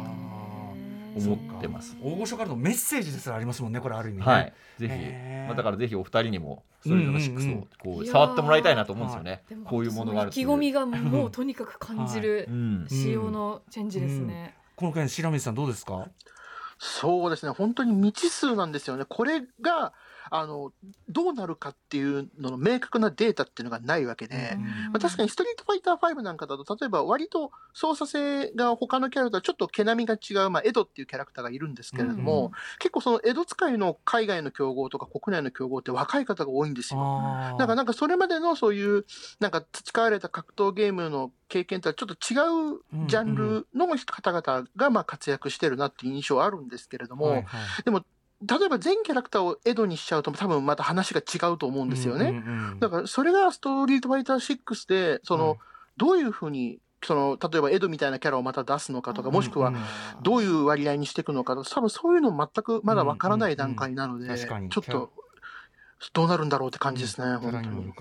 [1.15, 1.97] 思ってます。
[2.03, 4.93] 大御所からのメッセージですらありますもんねこれある意味ね、はい、ぜひ、
[5.47, 8.11] まあ、だからぜひお二人にもストリートの6をこういやー。
[8.11, 9.43] 触ってもらいたいなと思うんですよね。
[9.65, 12.87] こういうものがあるそ意気込みがもうとにかく感じるうん。
[12.89, 14.55] 仕様のチェンジですね。
[14.75, 16.07] この件白水さんどうですか？
[16.83, 19.05] そうですね、本当に未知数なんですよね。
[19.07, 19.93] これが、
[20.29, 20.71] あの、
[21.09, 24.57] どうなるかっていうのの明確なデータっていうのがないわけで、
[24.91, 32.51] まあ、確かにストリートファイター5なんかだと、例えば割と操作性が他のキャラとはちょっと毛並みが違う、まあ、エドっていうキャラクターがいるんですけれども、うん。
[32.79, 36.99] 結構そのエド使いの海外の競合とか国内の競合って若い方が多いんですよ。
[37.01, 37.57] あー。
[37.57, 39.05] なんか、なんかそれまでのそういう、
[39.39, 42.37] なんか培われた格闘ゲームの経験とはちょっと違
[42.75, 47.43] うジャンルの方々がまあ活躍してるなっていう印象はあるんですけれども、
[47.83, 48.03] でも、
[48.43, 52.29] 例えば全キャラクターをエドにしちゃうと多分また話が違うと思うんですよね。
[52.29, 55.57] うんうんうんだからそれがストリートファイター6で、その、うん。
[55.97, 59.75] どういうふうに、その、例えばエドみたいなキャラをまた出すのかとか、もしくはうん
[60.23, 64.63] どういう割合にしていくのかとか、多分そういうの全くまだわからない段階なので、うんうん。
[64.63, 65.11] うんちょっと、
[66.13, 67.93] どうなるんだろうって感じですね、キャ本当に。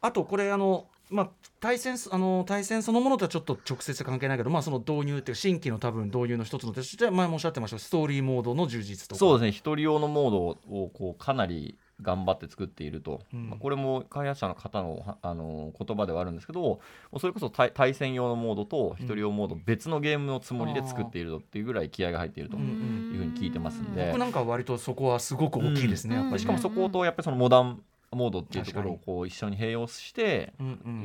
[0.00, 1.30] あとこれあのまあ
[1.60, 9.18] 対戦あの対戦そのものとはちょっと直接関係ないけど、まあ、その導入っていう新規の多分導入の一つのとして前もおっしゃってましたストーリーモードの充実とか。
[9.18, 9.52] そうですね。
[9.52, 13.50] 一人用のモードをこうかなり頑張って作っていると、うん。
[13.50, 16.80] まあこれも開発者の方のはあの言葉ではあるんですけど
[17.18, 24.06] それこそ対対戦用のモードと一人用モード別のゲームのつもりで作っているとっていうぐらい気合が入っているとうんいうふうに聞いてますんで。
[24.08, 26.22] 僕なんかは割とそこはすごく大きいですね、うん。
[26.22, 26.44] やっぱりね。
[26.44, 27.80] しかもそことやっぱりそのモダン
[28.14, 30.52] モードっていうところを確こう一緒に併用して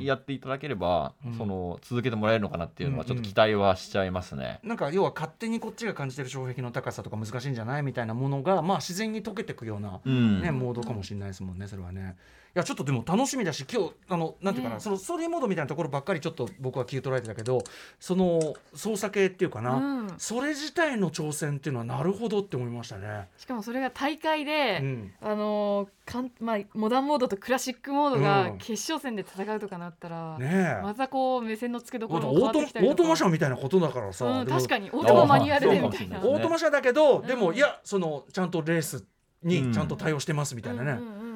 [0.00, 1.34] やっていただければ、うん。
[1.34, 4.60] その続けてもらえるのかなっていうのはちょっうんと期待はしちゃいますね。
[4.62, 10.42] なんか要は勝手にこっちが感じてる障壁の高さとか難しいんじゃないみたいなものが、まあ、自然に解けていくような、うん。
[10.42, 12.16] ねモードかもしれないですもんねそれはね。
[12.54, 17.62] やちょっとでも楽しみだし今日あのなんていうかな、ねそのストーリーモードみたいなところばっかりちょっと僕は気を取られてたけど
[17.98, 20.14] その操作系っていうかな、うん。
[20.18, 23.28] それ自体の挑戦っていうのはなるほどって思いましたね。
[23.36, 25.12] しかもそれが大会で、うん。
[25.20, 28.22] あのーかんまあ、モダンモードとクラシックモードうん。
[28.22, 30.82] が決勝戦で戦うとかなったら、ねえ。
[30.82, 33.02] またこう目線の付けどこオろも変わートってきたりとか。
[33.02, 36.18] オートマ車みたいなことだからさ、確かにオートママニュアルでみたいな。
[36.18, 37.56] オートマ車だけど、でもうん。
[37.56, 39.04] いやそのちゃんとレースうん
[39.42, 41.29] にちゃんと対応してますみたいなね、うんうんうんうん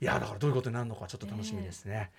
[0.00, 2.10] いやだからどういうことになるのかちょっと楽しみですね。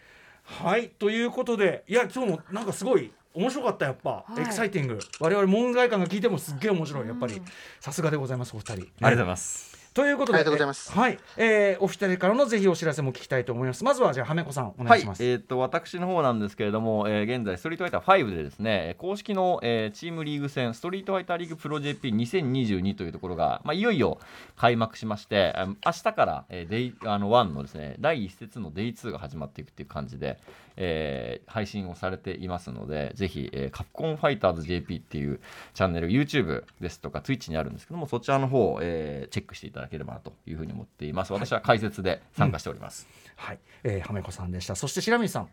[0.43, 7.45] はいということでいや今日もなんかすごい面白かったやっぱ、はいエキサイティング我々門外観が聞いてもすっげえ面白いやっぱり、うん
[7.79, 8.71] さすがでございますお二人。
[8.73, 9.70] ありがとうございます。
[9.93, 10.93] ということでありがとうございます。
[10.95, 13.83] えはい、えーお二人からのぜひお知らせも聞きたいと思います。
[13.83, 15.23] まずはじゃあはめこさんおはい願いしま、す。
[15.25, 24.17] えー、と私の方なんですけれども、えー現在、ストリートファイター5でですね、公式の、えーチームリーグ戦、ストリートファイターリーグプロ JP2022 というところが、まあ、いよいよ
[24.55, 30.39] 開幕しまして、あ明日から、えーデイあの1のですね第1節の Day2 が始まっていくっていう感じで、
[30.77, 35.39] えー配信をされていますので、ぜひ、えーカプコンファイターズ JP っていう
[35.73, 41.33] チャンネル、YouTube ですとか Twitch にあるんですけども、そちらの方を、えーチェックしていただければなというふうに思っています。
[41.33, 43.07] 私は解説で参加しております。
[43.35, 45.49] はい、えー、はめこさんでしたそして白水さん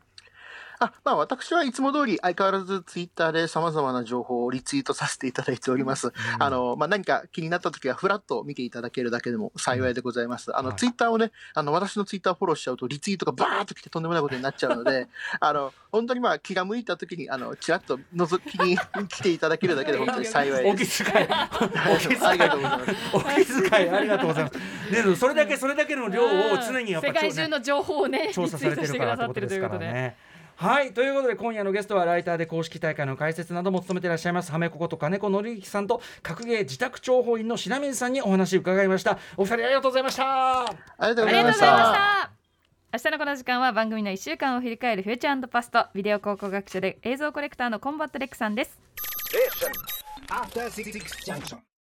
[0.81, 6.13] あまあ、私はいつも通り相変わらずツイッターで様々な情報をリツイートさせていただいております。
[6.39, 10.57] あの、まあ、何か気になった時はフラッと見ていただけるだけでも幸いでございます。
[10.57, 15.09] あの、はいツイッターをね、あの、私のツイッターをフォローしちゃうとリツイートがバーッと来てとんでもないことになっちゃうので、
[15.41, 21.05] あの、本当にまあ気が向いた時に、あの、ちらっと覗きに来ていただけるだけで本当に幸いおです。
[21.05, 21.29] 気遣い
[21.93, 22.93] お気遣いありがとうございます。
[23.15, 24.57] お気遣いありがとうございます。
[24.57, 30.17] ね、でもそれだけそれだけの量を常にやっぱ世界中の情報をね調査されてるからってことですからね。
[30.61, 40.67] はいということで今夜のゲストはライターで公式大会の解説なども務めていらっしゃいますはめここと金子紀之さんと格ゲー自宅諜報員の白水さんにお話伺いましたお二人ありがとうございましたあ
[41.03, 41.65] りがとうございました。
[41.65, 42.31] した
[42.93, 48.77] 明日のこの時間は番組の1週間を振り返る Future Past ビデオ考古学者で映像コレクターのコンバットレックさんです
[50.29, 50.93] After Six
[51.25, 51.68] Junction.